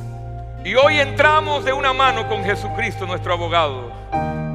[0.65, 3.93] Y hoy entramos de una mano con Jesucristo nuestro abogado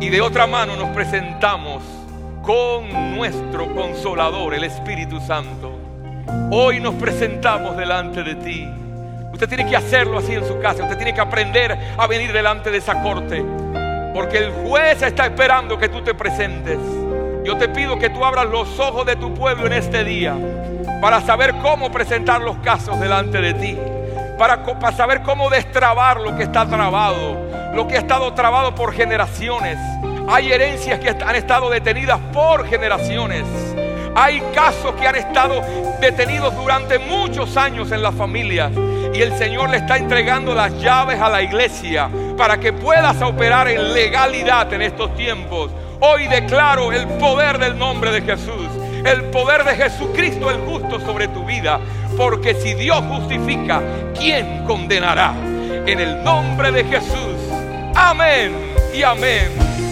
[0.01, 1.81] y de otra mano nos presentamos
[2.41, 5.79] con nuestro consolador, el Espíritu Santo.
[6.51, 8.69] Hoy nos presentamos delante de ti.
[9.31, 10.83] Usted tiene que hacerlo así en su casa.
[10.83, 13.43] Usted tiene que aprender a venir delante de esa corte.
[14.13, 16.79] Porque el juez está esperando que tú te presentes.
[17.45, 20.35] Yo te pido que tú abras los ojos de tu pueblo en este día
[21.01, 23.77] para saber cómo presentar los casos delante de ti.
[24.37, 24.59] Para,
[24.91, 27.37] saber cómo destrabar lo que está trabado,
[27.73, 29.77] lo que ha estado trabado por generaciones.
[30.27, 33.43] Hay herencias que han estado detenidas por generaciones.
[34.15, 35.61] Hay casos que han estado
[35.99, 38.71] detenidos durante muchos años en las familias.
[39.13, 43.67] Y el Señor le está entregando las llaves a la iglesia para que puedas operar
[43.67, 45.71] en legalidad en estos tiempos.
[45.99, 48.67] Hoy declaro el poder del nombre de Jesús,
[49.05, 51.79] el poder de Jesucristo el justo sobre tu vida.
[52.17, 53.81] Porque si Dios justifica,
[54.17, 55.33] ¿quién condenará?
[55.85, 57.37] En el nombre de Jesús.
[57.95, 58.53] Amén
[58.93, 59.82] y amén.